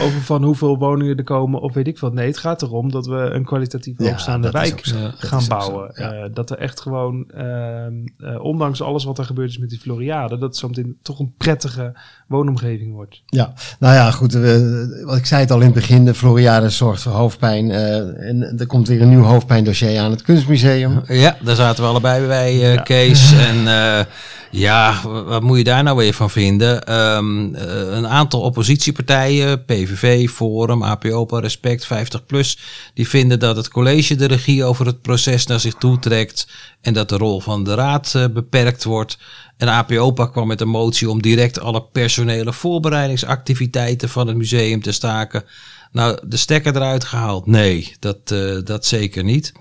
over 0.00 0.20
van 0.22 0.42
hoeveel 0.44 0.78
woningen 0.78 1.16
er 1.16 1.24
komen 1.24 1.60
of 1.60 1.74
weet 1.74 1.86
ik 1.86 1.98
wat. 1.98 2.12
Nee, 2.12 2.26
het 2.26 2.38
gaat 2.38 2.62
erom 2.62 2.90
dat 2.90 3.06
we 3.06 3.16
een 3.16 3.44
kwalitatief 3.44 3.94
Ja, 3.98 4.38
dat 4.38 4.52
wijk 4.52 4.72
ook 4.72 4.84
zo. 4.84 4.96
Ja, 4.96 5.02
Dat 5.02 5.14
gaan 5.18 5.42
bouwen. 5.48 5.90
zo, 5.94 6.02
ja. 6.02 6.12
Eh, 6.12 6.30
dat 6.34 6.50
er 6.50 6.58
echt 6.58 6.80
gewoon, 6.80 7.24
ehm, 7.30 7.92
eh, 8.18 8.40
ondanks 8.44 8.82
alles 8.82 9.04
wat 9.04 9.18
er 9.18 9.24
gebeurd 9.24 9.50
is 9.50 9.58
met 9.58 9.70
die 9.70 9.78
Floriade, 9.78 10.28
dat 10.38 10.40
het 10.48 10.56
zo 10.56 10.68
meteen 10.68 10.96
toch 11.02 11.18
een 11.18 11.34
prettige 11.36 11.92
woonomgeving 12.28 12.92
wordt. 12.92 13.22
Ja, 13.26 13.52
nou 13.78 13.94
ja, 13.94 14.10
goed. 14.10 14.32
We, 14.32 15.02
wat 15.06 15.16
ik 15.16 15.26
zei 15.26 15.40
het 15.40 15.50
al 15.50 15.58
in 15.60 15.64
het 15.64 15.74
begin, 15.74 16.04
de 16.04 16.14
Floriade 16.14 16.70
zorgt 16.70 17.02
voor 17.02 17.12
hoofdpijn. 17.12 17.70
eh, 17.70 18.28
en 18.28 18.54
er 18.58 18.66
komt 18.66 18.88
weer 18.88 19.02
een 19.02 19.08
nieuw 19.08 19.22
hoofdpijndossier 19.22 20.00
aan 20.00 20.10
het 20.10 20.22
Kunstmuseum. 20.22 21.02
Ja, 21.06 21.36
daar 21.42 21.56
zaten 21.56 21.82
we 21.82 21.88
allebei 21.90 22.26
bij, 22.26 22.52
eh, 22.52 22.74
Ja. 22.74 22.82
Kees. 22.86 23.32
En 23.48 23.68
eh, 23.68 24.04
Ja, 24.50 25.00
wa- 25.04 25.22
wat 25.22 25.42
moet 25.42 25.58
je 25.58 25.64
daar 25.64 25.82
nou 25.82 25.96
weer 25.96 26.12
van 26.14 26.30
vinden? 26.30 26.82
Ehm, 26.84 27.54
eh, 27.54 27.96
een 27.96 28.06
aantal 28.06 28.40
oppositiepartijen, 28.40 29.64
PVV, 29.64 30.28
Forum, 30.28 30.82
APOPA, 30.82 31.38
Respect, 31.40 31.84
50PLUS... 31.86 32.58
die 32.94 33.08
vinden 33.08 33.38
dat 33.38 33.56
het 33.56 33.68
college 33.68 34.14
de 34.14 34.26
regie 34.26 34.64
over 34.64 34.86
het 34.86 35.02
proces 35.02 35.46
naar 35.46 35.60
zich 35.60 35.74
toe 35.74 35.98
trekt... 35.98 36.46
en 36.80 36.92
dat 36.94 37.08
de 37.08 37.16
rol 37.16 37.40
van 37.40 37.64
de 37.64 37.74
raad 37.74 38.12
eh, 38.14 38.24
beperkt 38.32 38.84
wordt. 38.84 39.18
En 39.56 39.68
APOPA 39.68 40.26
kwam 40.26 40.46
met 40.46 40.60
een 40.60 40.68
motie 40.68 41.10
om 41.10 41.22
direct 41.22 41.60
alle 41.60 41.82
personele 41.82 42.52
voorbereidingsactiviteiten... 42.52 44.08
van 44.08 44.26
het 44.26 44.36
museum 44.36 44.82
te 44.82 44.92
staken. 44.92 45.44
Nou, 45.92 46.18
de 46.26 46.36
stekker 46.36 46.76
eruit 46.76 47.04
gehaald? 47.04 47.46
Nee, 47.46 47.94
dat, 47.98 48.28
dat 48.66 48.86
zeker 48.86 49.24
niet. 49.24 49.52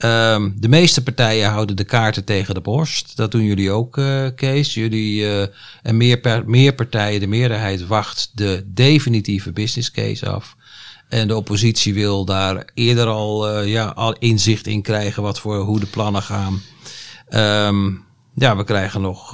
Ehm, 0.00 0.50
de 0.56 0.68
meeste 0.68 1.02
partijen 1.02 1.50
houden 1.50 1.76
de 1.76 1.84
kaarten 1.84 2.24
tegen 2.24 2.54
de 2.54 2.60
borst. 2.60 3.16
Dat 3.16 3.30
doen 3.30 3.44
jullie 3.44 3.70
ook, 3.70 3.98
eh, 3.98 4.26
Kees. 4.34 4.74
Jullie 4.74 5.26
eh, 5.26 5.46
en 5.82 5.96
meer, 5.96 6.42
meer 6.46 6.74
partijen, 6.74 7.20
de 7.20 7.26
meerderheid 7.26 7.86
wacht 7.86 8.30
de 8.34 8.64
definitieve 8.66 9.52
business 9.52 9.90
case 9.90 10.28
af. 10.28 10.56
En 11.08 11.28
de 11.28 11.36
oppositie 11.36 11.94
wil 11.94 12.24
daar 12.24 12.70
eerder 12.74 13.06
al, 13.06 13.48
eh, 13.48 13.68
ja, 13.72 13.86
al 13.86 14.12
inzicht 14.18 14.66
in 14.66 14.82
krijgen 14.82 15.22
wat 15.22 15.40
voor, 15.40 15.56
hoe 15.58 15.80
de 15.80 15.86
plannen 15.86 16.22
gaan. 16.22 16.60
Ehm, 17.28 17.90
ja, 18.34 18.56
we 18.56 18.64
krijgen 18.64 19.00
nog 19.00 19.32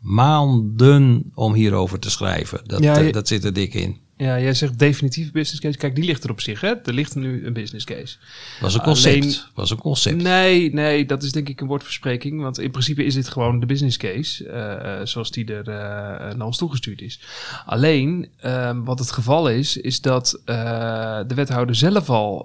maanden 0.00 1.30
om 1.34 1.54
hierover 1.54 1.98
te 1.98 2.10
schrijven. 2.10 2.60
Dat, 2.64 2.82
Ja, 2.82 2.98
je- 2.98 3.12
dat 3.12 3.28
zit 3.28 3.44
er 3.44 3.52
dik 3.52 3.74
in. 3.74 3.96
Ja, 4.18 4.40
jij 4.40 4.54
zegt 4.54 4.78
definitief 4.78 5.32
business 5.32 5.60
case. 5.60 5.78
Kijk, 5.78 5.94
die 5.94 6.04
ligt 6.04 6.24
er 6.24 6.30
op 6.30 6.40
zich. 6.40 6.60
Hè? 6.60 6.68
Er 6.84 6.92
ligt 6.92 7.14
nu 7.14 7.46
een 7.46 7.52
business 7.52 7.84
case. 7.84 8.16
Was 8.60 8.74
een 8.74 8.80
concept. 8.82 9.16
Alleen- 9.22 9.34
Was 9.54 9.70
een 9.70 9.78
concept. 9.78 10.22
Nee, 10.22 10.74
nee, 10.74 11.06
dat 11.06 11.22
is 11.22 11.32
denk 11.32 11.48
ik 11.48 11.60
een 11.60 11.66
woordverspreking. 11.66 12.40
Want 12.40 12.58
in 12.58 12.70
principe 12.70 13.04
is 13.04 13.14
dit 13.14 13.28
gewoon 13.28 13.60
de 13.60 13.66
business 13.66 13.96
case. 13.96 14.48
eh, 14.48 15.00
eh, 15.00 15.06
zoals 15.06 15.30
die 15.30 15.54
er 15.54 15.68
eh, 15.68 16.34
naar 16.34 16.46
ons 16.46 16.56
toegestuurd 16.58 17.00
is. 17.00 17.20
Alleen, 17.66 18.28
ehm, 18.40 18.82
wat 18.82 18.98
het 18.98 19.10
geval 19.10 19.48
is, 19.48 19.76
is 19.76 20.00
dat 20.00 20.40
de 20.44 21.34
wethouder 21.34 21.74
zelf 21.74 22.10
al, 22.10 22.40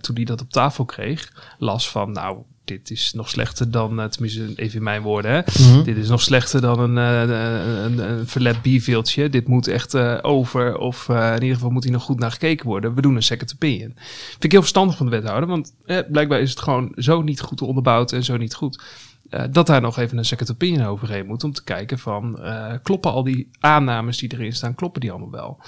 toen 0.00 0.14
hij 0.16 0.24
dat 0.24 0.40
op 0.40 0.50
tafel 0.50 0.84
kreeg, 0.84 1.32
las 1.58 1.90
van, 1.90 2.12
nou, 2.12 2.38
dit 2.64 2.90
is 2.90 3.12
nog 3.12 3.28
slechter 3.28 3.70
dan, 3.70 4.00
eh, 4.00 4.06
tenminste 4.06 4.52
even 4.56 4.76
in 4.76 4.82
mijn 4.82 5.02
woorden, 5.02 5.30
hè. 5.30 5.40
Mhm. 5.62 5.82
Dit 5.82 5.96
is 5.96 6.08
nog 6.08 6.20
slechter 6.20 6.60
dan 6.60 6.78
een, 6.80 6.98
eh, 6.98 7.84
een, 7.84 7.98
een 7.98 8.26
verlet 8.26 8.62
bierveeltje. 8.62 9.28
Dit 9.28 9.48
moet 9.48 9.66
echt 9.66 9.94
eh, 9.94 10.18
over. 10.22 10.78
Of 10.78 11.08
in 11.08 11.42
ieder 11.42 11.54
geval 11.54 11.70
moet 11.70 11.84
hier 11.84 11.92
nog 11.92 12.02
goed 12.02 12.18
naar 12.18 12.30
gekeken 12.30 12.66
worden. 12.66 12.94
We 12.94 13.02
doen 13.02 13.16
een 13.16 13.22
second 13.22 13.52
opinion. 13.54 13.92
Vind 14.30 14.44
ik 14.44 14.50
heel 14.52 14.60
verstandig 14.60 14.96
van 14.96 15.06
de 15.06 15.12
wethouder. 15.12 15.48
Want 15.48 15.74
eh, 15.86 15.98
blijkbaar 16.10 16.40
is 16.40 16.50
het 16.50 16.60
gewoon 16.60 16.92
zo 16.96 17.22
niet 17.22 17.40
goed 17.40 17.62
onderbouwd 17.62 18.12
en 18.12 18.24
zo 18.24 18.36
niet 18.36 18.54
goed. 18.54 18.82
dat 19.50 19.66
daar 19.66 19.80
nog 19.80 19.98
even 19.98 20.18
een 20.18 20.24
second 20.24 20.50
opinion 20.50 20.86
overheen 20.86 21.26
moet. 21.26 21.44
Om 21.44 21.52
te 21.52 21.64
kijken 21.64 21.98
van 21.98 22.40
kloppen 22.82 23.12
al 23.12 23.24
die 23.24 23.48
aannames 23.60 24.18
die 24.18 24.32
erin 24.32 24.52
staan, 24.52 24.74
kloppen 24.74 25.00
die 25.00 25.10
allemaal 25.10 25.30
wel. 25.30 25.60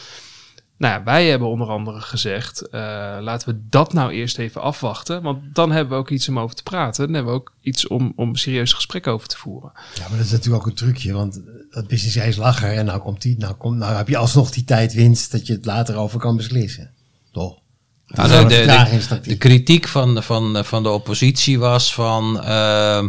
Nou 0.85 0.97
ja, 0.97 1.05
wij 1.05 1.29
hebben 1.29 1.49
onder 1.49 1.68
andere 1.68 2.01
gezegd, 2.01 2.68
eh, 2.68 2.81
laten 3.20 3.49
we 3.49 3.61
dat 3.68 3.92
nou 3.92 4.12
eerst 4.12 4.38
even 4.38 4.61
afwachten. 4.61 5.23
Want 5.23 5.38
dan 5.53 5.73
hebben 5.73 5.92
we 5.92 5.99
ook 5.99 6.11
iets 6.11 6.29
om 6.29 6.38
over 6.38 6.57
te 6.57 6.62
praten. 6.62 7.05
Dan 7.05 7.14
hebben 7.14 7.33
we 7.33 7.38
ook 7.38 7.53
iets 7.61 7.87
om, 7.87 8.12
om 8.16 8.37
serieus 8.37 8.73
gesprek 8.73 9.07
over 9.07 9.29
te 9.29 9.37
voeren. 9.37 9.73
Ja, 9.94 10.09
maar 10.09 10.16
dat 10.16 10.27
is 10.27 10.33
natuurlijk 10.33 10.62
ook 10.62 10.68
een 10.70 10.77
trucje, 10.77 11.12
want 11.12 11.40
dat 11.70 11.87
business 11.87 12.16
case 12.16 12.40
lag 12.40 12.62
er 12.62 12.77
en 12.77 12.85
nou 12.85 13.01
komt 13.01 13.23
die, 13.23 13.38
nou, 13.38 13.55
komt, 13.55 13.79
nou 13.79 13.97
heb 13.97 14.09
je 14.09 14.16
alsnog 14.16 14.51
die 14.51 14.64
tijdwinst 14.64 15.33
dat 15.33 15.47
je 15.47 15.53
het 15.53 15.64
later 15.64 15.97
over 15.97 16.20
kan 16.20 16.37
beslissen. 16.37 16.90
Toch? 17.33 17.59
Is 18.07 18.29
de, 19.09 19.20
de, 19.23 19.37
kritiek 19.37 19.88
van, 19.88 20.23
van, 20.23 20.64
van 20.64 20.83
de 20.83 20.88
oppositie 20.88 21.59
was 21.59 21.94
van. 21.94 22.40
ehm, 22.42 23.09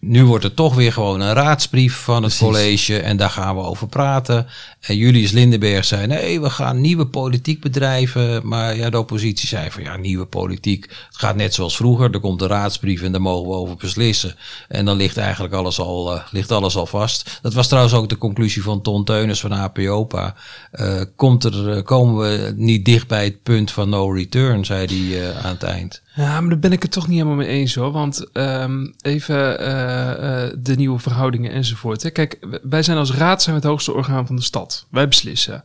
nu 0.00 0.24
wordt 0.24 0.44
het 0.44 0.56
toch 0.56 0.74
weer 0.74 0.92
gewoon 0.92 1.20
een 1.20 1.32
raadsbrief 1.32 1.96
van 1.96 2.22
het 2.22 2.36
Precies. 2.36 2.40
college 2.40 3.00
en 3.00 3.16
daar 3.16 3.30
gaan 3.30 3.56
we 3.56 3.62
over 3.62 3.86
praten. 3.86 4.46
En 4.80 4.96
Julius 4.96 5.30
Lindenberg 5.30 5.84
zei: 5.84 6.06
nee, 6.06 6.40
we 6.40 6.50
gaan 6.50 6.80
nieuwe 6.80 7.06
politiek 7.06 7.60
bedrijven. 7.60 8.48
Maar 8.48 8.76
ja, 8.76 8.90
de 8.90 8.98
oppositie 8.98 9.48
zei 9.48 9.70
van 9.70 9.82
ja, 9.82 9.96
nieuwe 9.96 10.26
politiek. 10.26 10.84
Het 10.84 11.16
gaat 11.16 11.36
net 11.36 11.54
zoals 11.54 11.76
vroeger. 11.76 12.10
Er 12.10 12.20
komt 12.20 12.42
een 12.42 12.48
raadsbrief 12.48 13.02
en 13.02 13.12
daar 13.12 13.20
mogen 13.20 13.48
we 13.48 13.54
over 13.54 13.76
beslissen. 13.76 14.34
En 14.68 14.84
dan 14.84 14.96
ligt 14.96 15.16
eigenlijk 15.16 15.54
alles 15.54 15.80
al, 15.80 16.14
eh, 16.14 16.22
ligt 16.30 16.52
alles 16.52 16.76
al 16.76 16.86
vast. 16.86 17.38
Dat 17.42 17.54
was 17.54 17.68
trouwens 17.68 17.94
ook 17.94 18.08
de 18.08 18.18
conclusie 18.18 18.62
van 18.62 18.82
Ton 18.82 19.04
Teunus 19.04 19.40
van 19.40 19.52
APOPA. 19.52 20.34
Eh, 20.70 21.00
komt 21.16 21.44
er, 21.44 21.70
eh, 21.70 21.82
komen 21.82 22.16
we 22.16 22.52
niet 22.56 22.84
dicht 22.84 23.08
bij 23.08 23.24
het 23.24 23.42
punt 23.42 23.70
van 23.70 23.88
no 23.88 24.10
return, 24.10 24.64
zei 24.64 24.86
hij 24.86 25.34
aan 25.34 25.52
het 25.52 25.62
eind. 25.62 26.02
Ja, 26.14 26.40
maar 26.40 26.50
daar 26.50 26.58
ben 26.58 26.72
ik 26.72 26.82
het 26.82 26.92
toch 26.92 27.06
niet 27.06 27.16
helemaal 27.16 27.38
mee 27.38 27.48
eens 27.48 27.74
hoor. 27.74 27.92
Want 27.92 28.30
ehm, 28.32 28.86
even 29.00 29.36
de 30.62 30.74
nieuwe 30.76 30.98
verhoudingen 30.98 31.52
enzovoort. 31.52 32.02
Hè. 32.02 32.10
Kijk, 32.10 32.38
wij 32.62 32.82
zijn 32.82 32.98
als 32.98 33.12
raad 33.12 33.42
zijn 33.42 33.56
het 33.56 33.64
hoogste 33.64 33.92
orgaan 33.92 34.26
van 34.26 34.36
de 34.36 34.42
stad. 34.42 34.69
Wij 34.90 35.08
beslissen. 35.08 35.64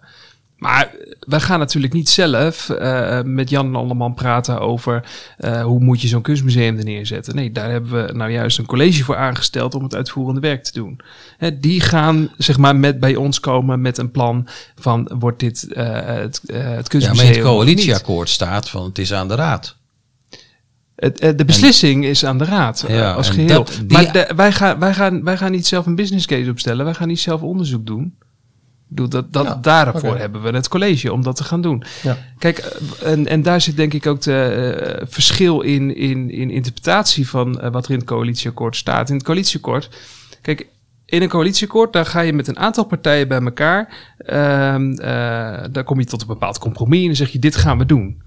Maar 0.55 0.91
wij 1.19 1.39
gaan 1.39 1.59
natuurlijk 1.59 1.93
niet 1.93 2.09
zelf 2.09 2.69
eh, 2.69 3.21
met 3.21 3.49
Jan 3.49 3.65
en 3.65 3.75
Alleman 3.75 4.13
praten 4.13 4.59
over 4.59 5.03
eh, 5.37 5.63
hoe 5.63 5.79
moet 5.79 6.01
je 6.01 6.07
zo'n 6.07 6.21
kunstmuseum 6.21 6.77
er 6.77 6.83
neerzetten. 6.83 7.35
Nee, 7.35 7.51
daar 7.51 7.71
hebben 7.71 8.05
we 8.07 8.13
nou 8.13 8.31
juist 8.31 8.57
een 8.57 8.65
college 8.65 9.03
voor 9.03 9.15
aangesteld 9.15 9.75
om 9.75 9.83
het 9.83 9.95
uitvoerende 9.95 10.39
werk 10.39 10.63
te 10.63 10.71
doen. 10.73 10.99
Hè, 11.37 11.59
die 11.59 11.81
gaan 11.81 12.29
zeg 12.37 12.57
maar 12.57 12.75
met 12.75 12.99
bij 12.99 13.15
ons 13.15 13.39
komen 13.39 13.81
met 13.81 13.97
een 13.97 14.11
plan 14.11 14.47
van 14.75 15.11
wordt 15.19 15.39
dit 15.39 15.73
eh, 15.73 15.85
het, 16.05 16.41
het 16.45 16.45
Ja, 16.45 16.81
kunstmuseum 16.87 17.15
maar 17.15 17.25
in 17.25 17.31
het 17.31 17.41
coalitieakkoord 17.41 18.29
staat 18.29 18.69
van 18.69 18.83
het 18.85 18.97
is 18.97 19.13
aan 19.13 19.27
de 19.27 19.35
raad. 19.35 19.77
Het, 20.95 21.17
de 21.37 21.45
beslissing 21.45 22.05
is 22.05 22.25
aan 22.25 22.37
de 22.37 22.45
raad 22.45 22.85
Ja, 22.87 23.13
als 23.13 23.29
geheel. 23.29 23.47
dat- 23.47 23.67
die- 23.87 23.91
maar 23.97 24.11
de- 24.11 24.31
wij, 24.35 24.51
gaan, 24.51 24.79
wij, 24.79 24.93
gaan, 24.93 25.23
wij 25.23 25.37
gaan 25.37 25.51
niet 25.51 25.67
zelf 25.67 25.85
een 25.85 25.95
business 25.95 26.25
case 26.25 26.49
opstellen. 26.49 26.85
Wij 26.85 26.93
gaan 26.93 27.07
niet 27.07 27.19
zelf 27.19 27.41
onderzoek 27.41 27.85
doen. 27.85 28.17
Bedoel, 28.87 29.09
dat, 29.09 29.33
dat, 29.33 29.45
Ja, 29.45 29.57
daarvoor 29.61 30.17
hebben 30.17 30.41
we 30.41 30.49
het 30.49 30.67
college 30.67 31.13
om 31.13 31.23
dat 31.23 31.35
te 31.35 31.43
gaan 31.43 31.61
doen. 31.61 31.83
Ja. 32.03 32.17
Kijk, 32.37 32.57
eh, 32.57 33.11
en, 33.11 33.27
en 33.27 33.41
daar 33.41 33.61
zit 33.61 33.75
denk 33.75 33.93
ik 33.93 34.05
ook 34.05 34.21
de 34.21 34.43
eh, 34.43 35.07
verschil 35.09 35.61
in, 35.61 35.95
in, 35.95 36.31
in 36.31 36.49
interpretatie 36.49 37.29
van 37.29 37.59
eh, 37.59 37.71
wat 37.71 37.85
er 37.85 37.91
in 37.91 37.97
het 37.97 38.07
coalitieakkoord 38.07 38.75
staat. 38.75 39.09
In 39.09 39.15
het 39.15 39.23
coalitieakkoord, 39.23 39.89
kijk, 40.41 40.67
in 41.05 41.21
een 41.21 41.29
coalitieakkoord, 41.29 41.93
daar 41.93 42.05
ga 42.05 42.19
je 42.19 42.33
met 42.33 42.47
een 42.47 42.57
aantal 42.59 42.83
partijen 42.83 43.27
bij 43.27 43.41
elkaar. 43.41 44.13
ehm 44.17 44.91
eh, 44.91 45.63
daar 45.71 45.83
kom 45.83 45.99
je 45.99 46.05
tot 46.05 46.21
een 46.21 46.27
bepaald 46.27 46.59
compromis 46.59 46.99
en 46.99 47.05
dan 47.05 47.15
zeg 47.15 47.29
je, 47.29 47.39
dit 47.39 47.55
gaan 47.55 47.77
we 47.77 47.85
doen. 47.85 48.21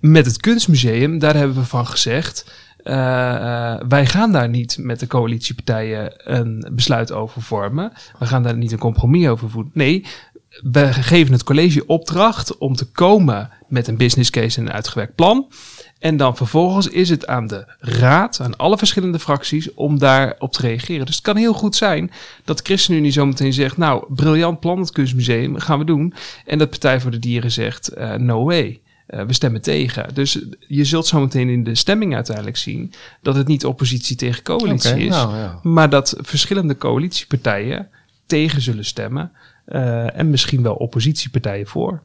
Met 0.00 0.26
het 0.26 0.36
kunstmuseum, 0.36 1.18
daar 1.18 1.36
hebben 1.36 1.56
we 1.56 1.64
van 1.64 1.86
gezegd. 1.86 2.52
Eh, 2.82 3.76
wij 3.88 4.06
gaan 4.06 4.32
daar 4.32 4.48
niet 4.48 4.76
met 4.80 5.00
de 5.00 5.06
coalitiepartijen 5.06 6.12
een 6.16 6.70
besluit 6.72 7.12
over 7.12 7.42
vormen. 7.42 7.92
We 8.18 8.26
gaan 8.26 8.42
daar 8.42 8.56
niet 8.56 8.72
een 8.72 8.78
compromis 8.78 9.28
over 9.28 9.50
voeren. 9.50 9.70
Nee, 9.74 10.04
we 10.60 10.92
geven 10.92 11.32
het 11.32 11.44
college 11.44 11.86
opdracht 11.86 12.58
om 12.58 12.74
te 12.74 12.90
komen 12.90 13.50
met 13.68 13.88
een 13.88 13.96
business 13.96 14.30
case 14.30 14.58
en 14.58 14.66
een 14.66 14.72
uitgewerkt 14.72 15.14
plan. 15.14 15.48
En 15.98 16.16
dan 16.16 16.36
vervolgens 16.36 16.88
is 16.88 17.08
het 17.08 17.26
aan 17.26 17.46
de 17.46 17.64
raad, 17.78 18.40
aan 18.40 18.56
alle 18.56 18.78
verschillende 18.78 19.18
fracties, 19.18 19.74
om 19.74 19.98
daarop 19.98 20.52
te 20.52 20.60
reageren. 20.60 21.06
Dus 21.06 21.14
het 21.14 21.24
kan 21.24 21.36
heel 21.36 21.52
goed 21.52 21.76
zijn 21.76 22.10
dat 22.44 22.58
de 22.58 22.64
ChristenUnie 22.64 23.10
zometeen 23.10 23.52
zegt, 23.52 23.76
nou, 23.76 24.04
briljant 24.14 24.60
plan, 24.60 24.78
het 24.78 24.92
kunstmuseum, 24.92 25.58
gaan 25.58 25.78
we 25.78 25.84
doen. 25.84 26.14
En 26.46 26.58
dat 26.58 26.70
Partij 26.70 27.00
voor 27.00 27.10
de 27.10 27.18
Dieren 27.18 27.52
zegt, 27.52 27.88
eh, 27.88 28.14
no 28.14 28.44
way. 28.44 28.81
Eh, 29.12 29.24
we 29.24 29.32
stemmen 29.32 29.62
tegen. 29.62 30.14
Dus 30.14 30.38
je 30.58 30.84
zult 30.84 31.06
zometeen 31.06 31.48
in 31.48 31.64
de 31.64 31.74
stemming 31.74 32.14
uiteindelijk 32.14 32.56
zien 32.56 32.92
dat 33.22 33.34
het 33.34 33.46
niet 33.46 33.64
oppositie 33.64 34.16
tegen 34.16 34.42
coalitie 34.42 34.98
is, 34.98 35.08
nou, 35.08 35.36
ja. 35.36 35.58
maar 35.62 35.90
dat 35.90 36.16
verschillende 36.18 36.76
coalitiepartijen 36.76 37.88
tegen 38.26 38.62
zullen 38.62 38.84
stemmen 38.84 39.32
eh, 39.64 40.18
en 40.18 40.30
misschien 40.30 40.62
wel 40.62 40.74
oppositiepartijen 40.74 41.66
voor. 41.66 42.02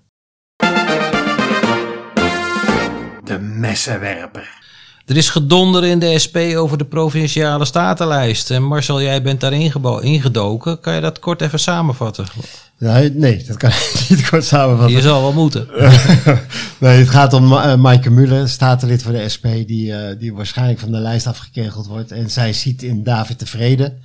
De 3.24 3.40
messenwerper. 3.40 4.50
Er 5.06 5.18
is 5.18 5.30
gedonder 5.30 5.86
in 5.86 6.00
de 6.00 6.20
SP 6.26 6.38
over 6.38 6.78
de 6.78 6.86
provinciale 6.86 7.66
statenlijst. 7.66 8.52
En 8.52 8.64
Marcel, 8.64 9.02
jij 9.02 9.22
bent 9.22 9.42
daarin 9.42 9.72
ingedoken. 10.02 10.80
Kan 10.80 10.94
je 10.94 11.02
dat 11.02 11.20
kort 11.20 11.42
even 11.42 11.60
samenvatten? 11.60 12.26
Nee, 12.80 13.12
nee, 13.12 13.44
dat 13.44 13.58
kan 13.58 13.70
ik 13.70 14.06
niet 14.10 14.30
kort 14.30 14.46
samenvatten. 14.46 14.96
Je 14.96 15.02
zal 15.02 15.22
wel 15.22 15.34
moeten. 15.34 15.68
nee, 16.80 17.00
het 17.00 17.10
gaat 17.10 17.34
om 17.34 17.52
uh, 17.52 17.76
Maaike 17.76 18.10
Muller, 18.10 18.50
statenlid 18.50 19.04
voor 19.04 19.12
de 19.12 19.30
SP, 19.36 19.46
die, 19.66 19.92
uh, 19.92 20.00
die 20.20 20.34
waarschijnlijk 20.34 20.80
van 20.80 20.92
de 20.92 20.98
lijst 21.00 21.28
afgekegeld 21.28 21.88
wordt. 21.88 22.12
En 22.12 22.30
zij 22.30 22.54
ziet 22.54 22.84
in 22.84 23.04
David 23.04 23.38
Tevreden, 23.38 24.02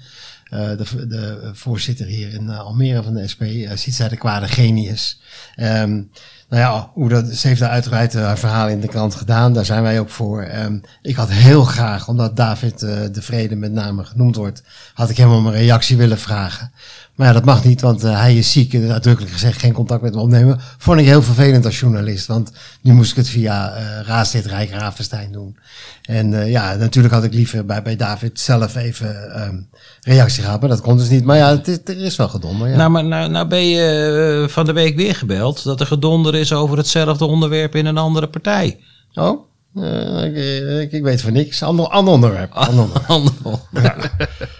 uh, 0.53 0.59
de, 0.59 1.07
de 1.07 1.51
voorzitter 1.53 2.07
hier 2.07 2.33
in 2.35 2.51
Almere 2.51 3.03
van 3.03 3.15
de 3.15 3.29
SP, 3.33 3.43
ziet 3.75 3.95
zij 3.95 4.09
de 4.09 4.17
kwade 4.17 4.49
genius. 4.49 5.21
Um, 5.57 6.11
nou 6.49 6.63
ja, 6.63 6.91
hoe 6.93 7.09
dat, 7.09 7.27
ze 7.27 7.49
heeft 7.49 7.61
daar 7.61 7.71
uitgebreid 7.71 8.15
haar 8.15 8.39
verhaal 8.39 8.69
in 8.69 8.81
de 8.81 8.89
krant 8.89 9.15
gedaan. 9.15 9.53
Daar 9.53 9.65
zijn 9.65 9.83
wij 9.83 10.01
ook 10.01 10.11
voor. 10.11 10.49
Um, 10.55 10.81
ik 11.03 11.17
had 11.17 11.31
heel 11.31 11.65
graag, 11.65 12.09
omdat 12.09 12.37
David 12.37 12.79
de 12.79 13.23
Vrede 13.23 13.57
met 13.57 13.73
name 13.73 14.05
genoemd 14.05 14.37
wordt, 14.37 14.63
had 14.95 15.11
ik 15.11 15.17
helemaal 15.17 15.41
mijn 15.41 15.55
reactie 15.55 15.97
willen 15.97 16.19
vragen. 16.19 16.73
Maar 17.14 17.27
ja, 17.27 17.33
dat 17.33 17.44
mag 17.44 17.64
niet, 17.64 17.81
want 17.81 18.05
eh, 18.05 18.20
hij 18.20 18.37
is 18.37 18.53
ziek. 18.53 18.75
En 18.75 18.92
uitdrukkelijk 18.92 19.33
gezegd 19.33 19.61
geen 19.61 19.72
contact 19.72 20.03
met 20.03 20.14
hem 20.14 20.22
opnemen. 20.22 20.61
Vond 20.79 21.01
ik 21.01 21.07
heel 21.07 21.22
vervelend 21.22 21.64
als 21.64 21.81
journalist. 21.81 22.27
Want 22.27 22.53
nu 22.81 22.92
moest 22.92 23.11
ik 23.11 23.16
het 23.16 23.29
via 23.29 23.77
uh, 23.77 24.07
Raadslid 24.07 24.46
Rijk 24.46 24.70
Ravenstein 24.70 25.33
doen. 25.33 25.57
En 26.03 26.33
uh, 26.33 26.51
ja, 26.51 26.75
natuurlijk 26.75 27.14
had 27.14 27.25
ik 27.25 27.35
liever 27.35 27.66
bij, 27.66 27.83
bij 27.83 27.96
David 27.96 28.40
zelf 28.40 28.77
even 28.77 29.40
um, 29.42 29.68
reactie 30.01 30.42
gehad. 30.42 30.61
Maar 30.61 30.68
dat 30.68 30.81
kon 30.81 30.96
dus 30.96 31.09
niet. 31.09 31.25
Maar 31.25 31.37
ja, 31.37 31.48
het 31.48 31.68
is, 31.68 31.79
er 31.85 32.05
is 32.05 32.16
wel 32.16 32.29
gedonder. 32.29 32.68
Ja. 32.68 32.77
Nou, 32.77 32.90
maar 32.90 33.05
nou, 33.05 33.31
nou 33.31 33.48
ben 33.48 33.66
je 33.66 34.46
van 34.48 34.66
de 34.66 34.72
week 34.72 34.96
weer 34.96 35.14
gebeld 35.14 35.64
dat 35.64 35.81
er 35.81 35.87
gedonder 35.87 36.35
is 36.35 36.53
over 36.53 36.77
hetzelfde 36.77 37.25
onderwerp 37.25 37.75
in 37.75 37.87
een 37.87 37.98
andere 37.98 38.29
partij. 38.29 38.79
Oh? 39.14 39.51
Uh, 39.77 40.25
ik, 40.25 40.37
ik, 40.83 40.92
ik, 40.92 41.03
weet 41.03 41.22
van 41.22 41.33
niks. 41.33 41.62
Ander, 41.62 41.88
ander 41.88 42.14
onderwerp. 42.14 42.53
Ander 42.68 42.85
onderwerp. 42.85 43.09
ander 43.09 43.33
onderwerp. 43.42 44.11
Ja. 44.18 44.27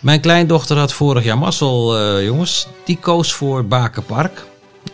Mijn 0.00 0.20
kleindochter 0.20 0.76
had 0.76 0.92
vorig 0.92 1.24
jaar 1.24 1.38
mazzel, 1.38 2.00
uh, 2.00 2.24
jongens. 2.24 2.66
Die 2.84 2.98
koos 2.98 3.32
voor 3.32 3.64
Bakenpark 3.66 4.44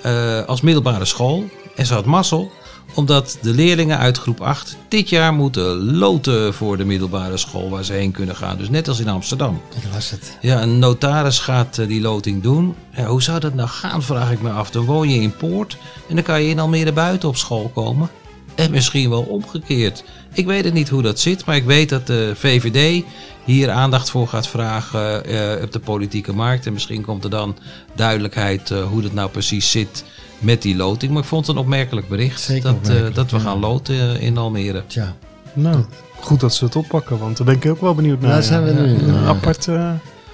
uh, 0.06 0.44
als 0.44 0.60
middelbare 0.60 1.04
school. 1.04 1.44
En 1.76 1.86
ze 1.86 1.94
had 1.94 2.04
mazzel 2.04 2.50
omdat 2.94 3.38
de 3.42 3.50
leerlingen 3.50 3.98
uit 3.98 4.18
groep 4.18 4.40
8 4.40 4.76
dit 4.88 5.08
jaar 5.08 5.32
moeten 5.32 5.96
loten 5.96 6.54
voor 6.54 6.76
de 6.76 6.84
middelbare 6.84 7.36
school 7.36 7.70
waar 7.70 7.84
ze 7.84 7.92
heen 7.92 8.10
kunnen 8.10 8.36
gaan. 8.36 8.56
Dus 8.56 8.68
net 8.68 8.88
als 8.88 9.00
in 9.00 9.08
Amsterdam. 9.08 9.60
Ik 9.76 9.92
las 9.92 10.10
het. 10.10 10.38
Ja, 10.40 10.62
een 10.62 10.78
notaris 10.78 11.38
gaat 11.38 11.78
uh, 11.78 11.88
die 11.88 12.00
loting 12.00 12.42
doen. 12.42 12.74
Ja, 12.96 13.06
hoe 13.06 13.22
zou 13.22 13.40
dat 13.40 13.54
nou 13.54 13.68
gaan, 13.68 14.02
vraag 14.02 14.30
ik 14.30 14.42
me 14.42 14.50
af. 14.50 14.70
Dan 14.70 14.84
woon 14.84 15.08
je 15.08 15.20
in 15.20 15.36
Poort 15.36 15.76
en 16.08 16.14
dan 16.14 16.24
kan 16.24 16.42
je 16.42 16.48
in 16.48 16.58
Almere 16.58 16.92
buiten 16.92 17.28
op 17.28 17.36
school 17.36 17.70
komen. 17.74 18.08
En 18.54 18.70
misschien 18.70 19.10
wel 19.10 19.22
omgekeerd. 19.22 20.04
Ik 20.36 20.46
weet 20.46 20.64
het 20.64 20.74
niet 20.74 20.88
hoe 20.88 21.02
dat 21.02 21.20
zit, 21.20 21.44
maar 21.44 21.56
ik 21.56 21.64
weet 21.64 21.88
dat 21.88 22.06
de 22.06 22.32
VVD 22.34 23.04
hier 23.44 23.70
aandacht 23.70 24.10
voor 24.10 24.28
gaat 24.28 24.48
vragen 24.48 25.30
uh, 25.30 25.62
op 25.62 25.72
de 25.72 25.78
politieke 25.78 26.32
markt. 26.32 26.66
En 26.66 26.72
misschien 26.72 27.02
komt 27.02 27.24
er 27.24 27.30
dan 27.30 27.56
duidelijkheid 27.94 28.70
uh, 28.70 28.82
hoe 28.82 29.02
dat 29.02 29.12
nou 29.12 29.30
precies 29.30 29.70
zit 29.70 30.04
met 30.38 30.62
die 30.62 30.76
loting. 30.76 31.12
Maar 31.12 31.22
ik 31.22 31.28
vond 31.28 31.46
het 31.46 31.56
een 31.56 31.62
opmerkelijk 31.62 32.08
bericht 32.08 32.40
Zeker 32.40 32.62
dat, 32.62 32.74
opmerkelijk, 32.74 33.14
dat 33.14 33.30
we 33.30 33.36
ja. 33.36 33.42
gaan 33.42 33.58
loten 33.58 34.20
in 34.20 34.36
Almere. 34.38 34.82
Tja. 34.86 35.14
Nou, 35.52 35.84
goed 36.20 36.40
dat 36.40 36.54
ze 36.54 36.64
het 36.64 36.76
oppakken, 36.76 37.18
want 37.18 37.36
daar 37.36 37.46
ben 37.46 37.56
ik 37.56 37.66
ook 37.66 37.80
wel 37.80 37.94
benieuwd 37.94 38.20
naar. 38.20 38.30
Daar 38.30 38.42
zijn 38.42 38.64
we 38.64 38.72
nu. 38.72 38.88
Een 38.88 39.14
Ja. 39.14 39.26
apart... 39.26 39.68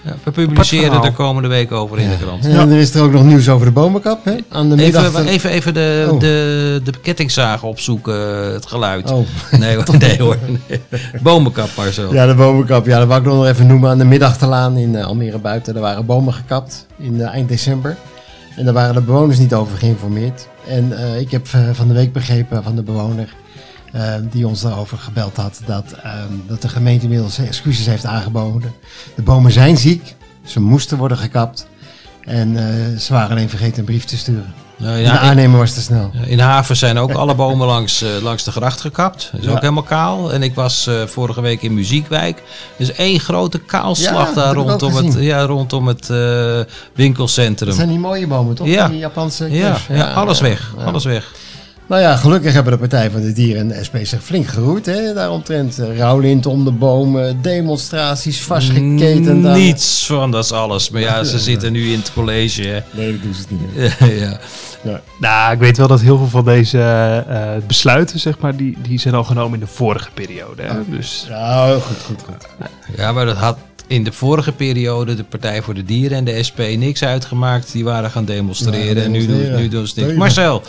eh, 0.04 0.10
Ja, 0.10 0.16
we 0.24 0.30
publiceren 0.30 1.02
er 1.02 1.12
komende 1.12 1.48
week 1.48 1.72
over 1.72 1.98
in 1.98 2.08
de 2.10 2.16
krant. 2.16 2.46
En 2.46 2.70
er 2.70 2.78
is 2.78 2.94
er 2.94 3.02
ook 3.02 3.12
nog 3.12 3.24
nieuws 3.24 3.48
over 3.48 3.66
de 3.66 3.72
bomenkap. 3.72 4.24
Hè? 4.24 4.34
Aan 4.48 4.68
de 4.70 4.76
middag. 4.76 5.06
Even, 5.06 5.26
even, 5.26 5.50
even 5.50 5.74
de, 5.74 6.08
Oh. 6.10 6.20
de, 6.20 6.80
de 6.84 6.92
kettingzagen 7.02 7.68
opzoeken, 7.68 8.52
het 8.52 8.66
geluid. 8.66 9.10
Oh. 9.10 9.26
Nee, 9.58 9.74
hoor, 9.76 9.84
nee 9.98 10.18
hoor. 10.22 10.36
Nee. 10.68 10.80
Bomenkap 11.22 11.68
maar 11.76 11.92
zo. 11.92 12.12
Ja, 12.14 12.26
de 12.26 12.34
bomenkap. 12.34 12.86
Ja, 12.86 12.98
dat 12.98 13.08
wou 13.08 13.20
ik 13.20 13.26
nog 13.26 13.46
even 13.46 13.66
noemen. 13.66 13.90
Aan 13.90 13.98
de 13.98 14.04
middagtelaan 14.04 14.76
in 14.76 14.96
eh, 14.96 15.04
Almere 15.06 15.38
Buiten. 15.38 15.74
Er 15.74 15.80
waren 15.80 16.06
bomen 16.06 16.32
gekapt 16.34 16.86
in 16.98 17.20
eh, 17.20 17.28
eind 17.34 17.48
december. 17.48 17.96
En 18.56 18.64
daar 18.64 18.74
waren 18.74 18.94
de 18.94 19.00
bewoners 19.00 19.38
niet 19.38 19.54
over 19.54 19.78
geïnformeerd. 19.78 20.48
En 20.68 20.98
eh, 20.98 21.20
ik 21.20 21.30
heb 21.30 21.46
eh, 21.52 21.60
van 21.72 21.88
de 21.88 21.94
week 21.94 22.12
begrepen 22.12 22.62
van 22.62 22.76
de 22.76 22.82
bewoner 22.82 23.34
eh, 23.92 24.14
die 24.30 24.46
ons 24.46 24.60
daarover 24.60 24.98
gebeld 24.98 25.36
had, 25.36 25.60
dat, 25.66 25.84
eh, 26.02 26.12
dat 26.46 26.62
de 26.62 26.68
gemeente 26.68 27.04
inmiddels 27.04 27.38
excuses 27.38 27.86
heeft 27.86 28.04
aangeboden. 28.06 28.72
De 29.14 29.22
bomen 29.22 29.52
zijn 29.52 29.76
ziek, 29.76 30.14
ze 30.44 30.60
moesten 30.60 30.98
worden 30.98 31.18
gekapt. 31.18 31.66
En 32.24 32.56
eh, 32.56 32.98
ze 32.98 33.12
waren 33.12 33.30
alleen 33.30 33.48
vergeten 33.48 33.78
een 33.78 33.84
brief 33.84 34.04
te 34.04 34.16
sturen. 34.16 34.54
Nou, 34.76 34.96
de 34.96 35.02
ja, 35.02 35.18
aannemer 35.18 35.58
was 35.58 35.72
te 35.74 35.80
snel. 35.80 36.10
in 36.26 36.38
Haven 36.38 36.76
zijn 36.76 36.98
ook 36.98 37.12
alle 37.12 37.34
bomen 37.34 37.66
langs, 37.66 38.02
eh, 38.02 38.08
langs 38.22 38.44
de 38.44 38.50
gracht 38.50 38.80
gekapt. 38.80 39.28
Dat 39.32 39.40
is 39.40 39.46
Ja. 39.46 39.52
ook 39.52 39.60
helemaal 39.60 39.82
kaal. 39.82 40.32
En 40.32 40.42
ik 40.42 40.54
was 40.54 40.90
vorige 41.06 41.40
week 41.40 41.62
in 41.62 41.74
Muziekwijk. 41.74 42.42
Dus 42.76 42.92
één 42.92 43.20
grote 43.20 43.58
kaalslag 43.58 44.28
Ja, 44.28 44.34
daar 44.34 44.54
rondom 44.54 44.94
het, 44.94 45.14
ja, 45.18 45.42
rondom 45.42 45.86
het 45.86 46.10
eh, 46.10 46.16
Dat 46.56 46.66
winkelcentrum. 46.94 47.74
zijn 47.74 47.88
die 47.88 47.98
mooie 47.98 48.26
bomen, 48.26 48.54
toch? 48.54 48.66
Ja. 48.66 48.88
Die 48.88 48.98
Japanse 48.98 49.50
Ja, 49.50 49.70
kers. 49.70 49.86
ja, 49.86 50.12
alles 50.12 50.40
weg. 50.40 50.74
Alles 50.84 51.04
weg. 51.04 51.32
Nou 51.86 52.02
ja, 52.02 52.16
gelukkig 52.16 52.52
hebben 52.52 52.72
de 52.72 52.78
Partij 52.78 53.10
van 53.10 53.20
de 53.20 53.32
Dieren 53.32 53.60
en 53.60 53.68
de 53.68 53.84
SP 53.88 53.96
zich 54.02 54.22
flink 54.22 54.46
geroerd. 54.46 54.86
Hè? 54.86 55.14
Daaromtrent 55.14 55.78
uh, 55.80 55.96
rouwlint 55.98 56.46
om 56.46 56.64
de 56.64 56.70
bomen, 56.70 57.42
demonstraties 57.42 58.40
vastgeketend. 58.42 59.46
aan- 59.46 59.52
Niets 59.58 60.06
van 60.06 60.30
dat 60.30 60.44
is 60.44 60.52
alles. 60.52 60.90
Maar 60.90 61.00
ja, 61.00 61.24
ze 61.32 61.38
zitten 61.38 61.72
nu 61.72 61.92
in 61.92 61.98
het 61.98 62.12
college. 62.12 62.62
Hè. 62.62 62.80
Nee, 62.90 63.12
dat 63.12 63.22
doen 63.22 63.34
ze 63.34 63.42
niet 63.48 63.74
meer. 63.74 63.96
ja. 64.84 65.00
Nou, 65.18 65.52
ik 65.52 65.58
weet 65.58 65.76
wel 65.76 65.86
dat 65.88 66.00
heel 66.00 66.18
veel 66.18 66.28
van 66.28 66.44
deze 66.44 66.78
eh, 67.28 67.50
besluiten, 67.66 68.20
zeg 68.20 68.38
maar, 68.38 68.56
die, 68.56 68.76
die 68.88 68.98
zijn 69.00 69.14
al 69.14 69.24
genomen 69.24 69.54
in 69.54 69.64
de 69.66 69.72
vorige 69.72 70.08
periode. 70.14 70.62
Hè? 70.62 70.74
Dus 70.88 71.26
Nou, 71.28 71.80
goed, 71.80 71.96
goed, 72.04 72.22
goed. 72.22 72.46
ja, 72.96 73.12
maar 73.12 73.24
dat 73.26 73.36
had 73.36 73.56
in 73.86 74.04
de 74.04 74.12
vorige 74.12 74.52
periode 74.52 75.14
de 75.14 75.24
Partij 75.24 75.62
voor 75.62 75.74
de 75.74 75.84
Dieren 75.84 76.16
en 76.18 76.24
de 76.24 76.42
SP 76.48 76.58
niks 76.58 77.02
uitgemaakt. 77.04 77.72
Die 77.72 77.84
waren 77.84 78.10
gaan 78.10 78.24
demonstreren 78.24 78.96
Ja, 78.96 79.02
en 79.02 79.10
nu, 79.10 79.26
nu 79.56 79.68
doen 79.68 79.86
ze 79.86 80.00
niks. 80.00 80.14
Marcel, 80.14 80.62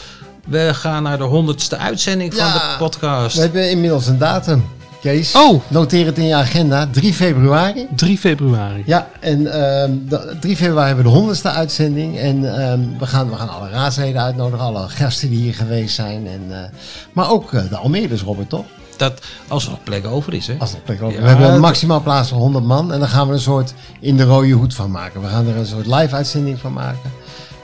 we 0.47 0.73
gaan 0.73 1.03
naar 1.03 1.17
de 1.17 1.23
honderdste 1.23 1.77
uitzending 1.77 2.33
van 2.33 2.51
de 2.51 2.75
podcast. 2.77 3.35
We 3.35 3.41
hebben 3.41 3.69
inmiddels 3.69 4.07
een 4.07 4.17
datum. 4.17 4.63
Kees, 5.01 5.35
Oh. 5.35 5.61
noteer 5.67 6.05
het 6.05 6.17
in 6.17 6.25
je 6.25 6.35
agenda. 6.35 6.87
3 6.91 7.13
februari. 7.13 7.87
3 7.95 8.17
februari. 8.17 8.83
Ja, 8.85 9.07
en 9.19 9.47
ehm, 9.53 9.91
de- 10.09 10.35
3 10.39 10.55
februari 10.55 10.87
hebben 10.87 11.05
we 11.05 11.11
de 11.11 11.17
honderdste 11.17 11.49
uitzending. 11.49 12.17
En 12.17 12.57
ehm, 12.61 12.79
we, 12.99 13.05
gaan, 13.05 13.29
we 13.29 13.35
gaan 13.35 13.49
alle 13.49 13.69
raadsleden 13.69 14.21
uitnodigen, 14.21 14.65
alle 14.65 14.87
gasten 14.89 15.29
die 15.29 15.39
hier 15.39 15.53
geweest 15.53 15.95
zijn. 15.95 16.27
En, 16.27 16.41
eh, 16.49 16.69
maar 17.13 17.29
ook 17.31 17.53
eh, 17.53 17.61
de 17.69 17.77
Almeerders, 17.77 18.21
Robert, 18.21 18.49
toch? 18.49 18.65
Dat, 18.97 19.21
als 19.47 19.63
er 19.63 19.69
nog 19.69 19.83
plek 19.83 20.05
over 20.07 20.33
is, 20.33 20.47
hè? 20.47 20.55
Als 20.59 20.73
er 20.73 20.79
plek 20.79 21.01
over. 21.01 21.15
Ja, 21.17 21.21
we 21.21 21.27
hebben 21.27 21.59
maximaal 21.59 22.01
plaats 22.01 22.29
van 22.29 22.37
100 22.37 22.65
man. 22.65 22.93
En 22.93 22.99
dan 22.99 23.07
gaan 23.09 23.27
we 23.27 23.33
een 23.33 23.39
soort 23.39 23.73
in 23.99 24.17
de 24.17 24.23
rode 24.23 24.51
hoed 24.51 24.73
van 24.73 24.91
maken. 24.91 25.21
We 25.21 25.27
gaan 25.27 25.47
er 25.47 25.55
een 25.57 25.65
soort 25.65 25.85
live 25.87 26.15
uitzending 26.15 26.59
van 26.59 26.73
maken. 26.73 27.11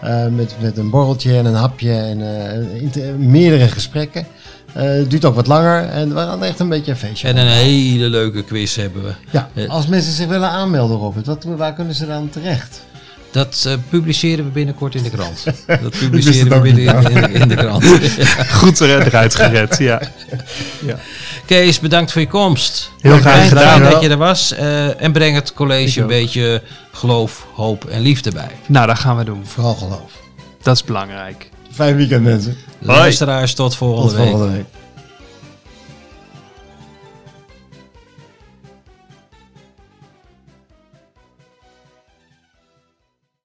Eh, 0.01 0.27
met, 0.27 0.55
met 0.61 0.77
een 0.77 0.89
borreltje 0.89 1.37
en 1.37 1.45
een 1.45 1.53
hapje 1.53 1.91
en 1.93 2.21
eh, 2.93 3.15
meerdere 3.17 3.67
gesprekken. 3.67 4.25
Eh, 4.73 4.83
Het 4.83 5.09
duurt 5.09 5.25
ook 5.25 5.35
wat 5.35 5.47
langer 5.47 5.83
en 5.83 6.09
we 6.09 6.15
gaan 6.19 6.43
echt 6.43 6.59
een 6.59 6.69
beetje 6.69 6.91
een 6.91 6.97
feestje 6.97 7.27
En 7.27 7.37
een 7.37 7.47
hele 7.47 8.09
leuke 8.09 8.43
quiz 8.43 8.75
hebben 8.75 9.03
we. 9.03 9.11
Ja, 9.31 9.49
Eh. 9.53 9.69
als 9.69 9.87
mensen 9.87 10.13
zich 10.13 10.27
willen 10.27 10.49
aanmelden, 10.49 10.97
Robert, 10.97 11.25
wat, 11.25 11.43
waar 11.43 11.73
kunnen 11.73 11.95
ze 11.95 12.07
dan 12.07 12.29
terecht? 12.29 12.81
Dat 13.31 13.63
eh, 13.67 13.73
publiceren 13.89 14.45
we 14.45 14.51
binnenkort 14.51 14.95
in 14.95 15.03
de 15.03 15.09
krant. 15.09 15.43
Dat 15.67 15.79
wist 15.81 15.99
publiceren 15.99 16.49
we 16.49 16.55
ook 16.55 16.61
binnen 16.63 16.97
niet, 16.99 17.09
in, 17.09 17.17
in, 17.23 17.33
in 17.41 17.47
de 17.47 17.55
krant. 17.55 17.85
Goed 18.59 18.79
er- 18.79 19.05
eruit 19.07 19.35
gered, 19.35 19.77
ja. 19.77 20.01
Kees, 21.45 21.79
bedankt 21.79 22.11
voor 22.11 22.21
je 22.21 22.27
komst. 22.27 22.91
Heel 23.01 23.17
graag 23.17 23.47
gedaan. 23.47 23.63
Fijn 23.63 23.81
dat 23.83 23.91
wel. 23.91 24.01
je 24.03 24.09
er 24.09 24.17
was. 24.17 24.51
eh, 24.53 25.01
en 25.01 25.11
breng 25.11 25.35
het 25.35 25.53
college 25.53 25.89
Ik 25.89 25.95
een 25.95 26.03
ook. 26.03 26.09
beetje 26.09 26.61
geloof, 26.91 27.45
hoop 27.53 27.85
en 27.85 28.01
liefde 28.01 28.31
bij. 28.31 28.51
Nou, 28.67 28.87
dat 28.87 28.99
gaan 28.99 29.17
we 29.17 29.23
doen. 29.23 29.41
Vooral 29.45 29.73
geloof. 29.75 30.11
Dat 30.61 30.75
is 30.75 30.83
belangrijk. 30.83 31.49
Fijn 31.71 31.95
weekend 31.95 32.23
mensen. 32.23 32.57
Luisteraars, 32.79 33.53
tot 33.53 33.75
volgende 33.75 34.31
Tot 34.31 34.49
week. 34.51 34.63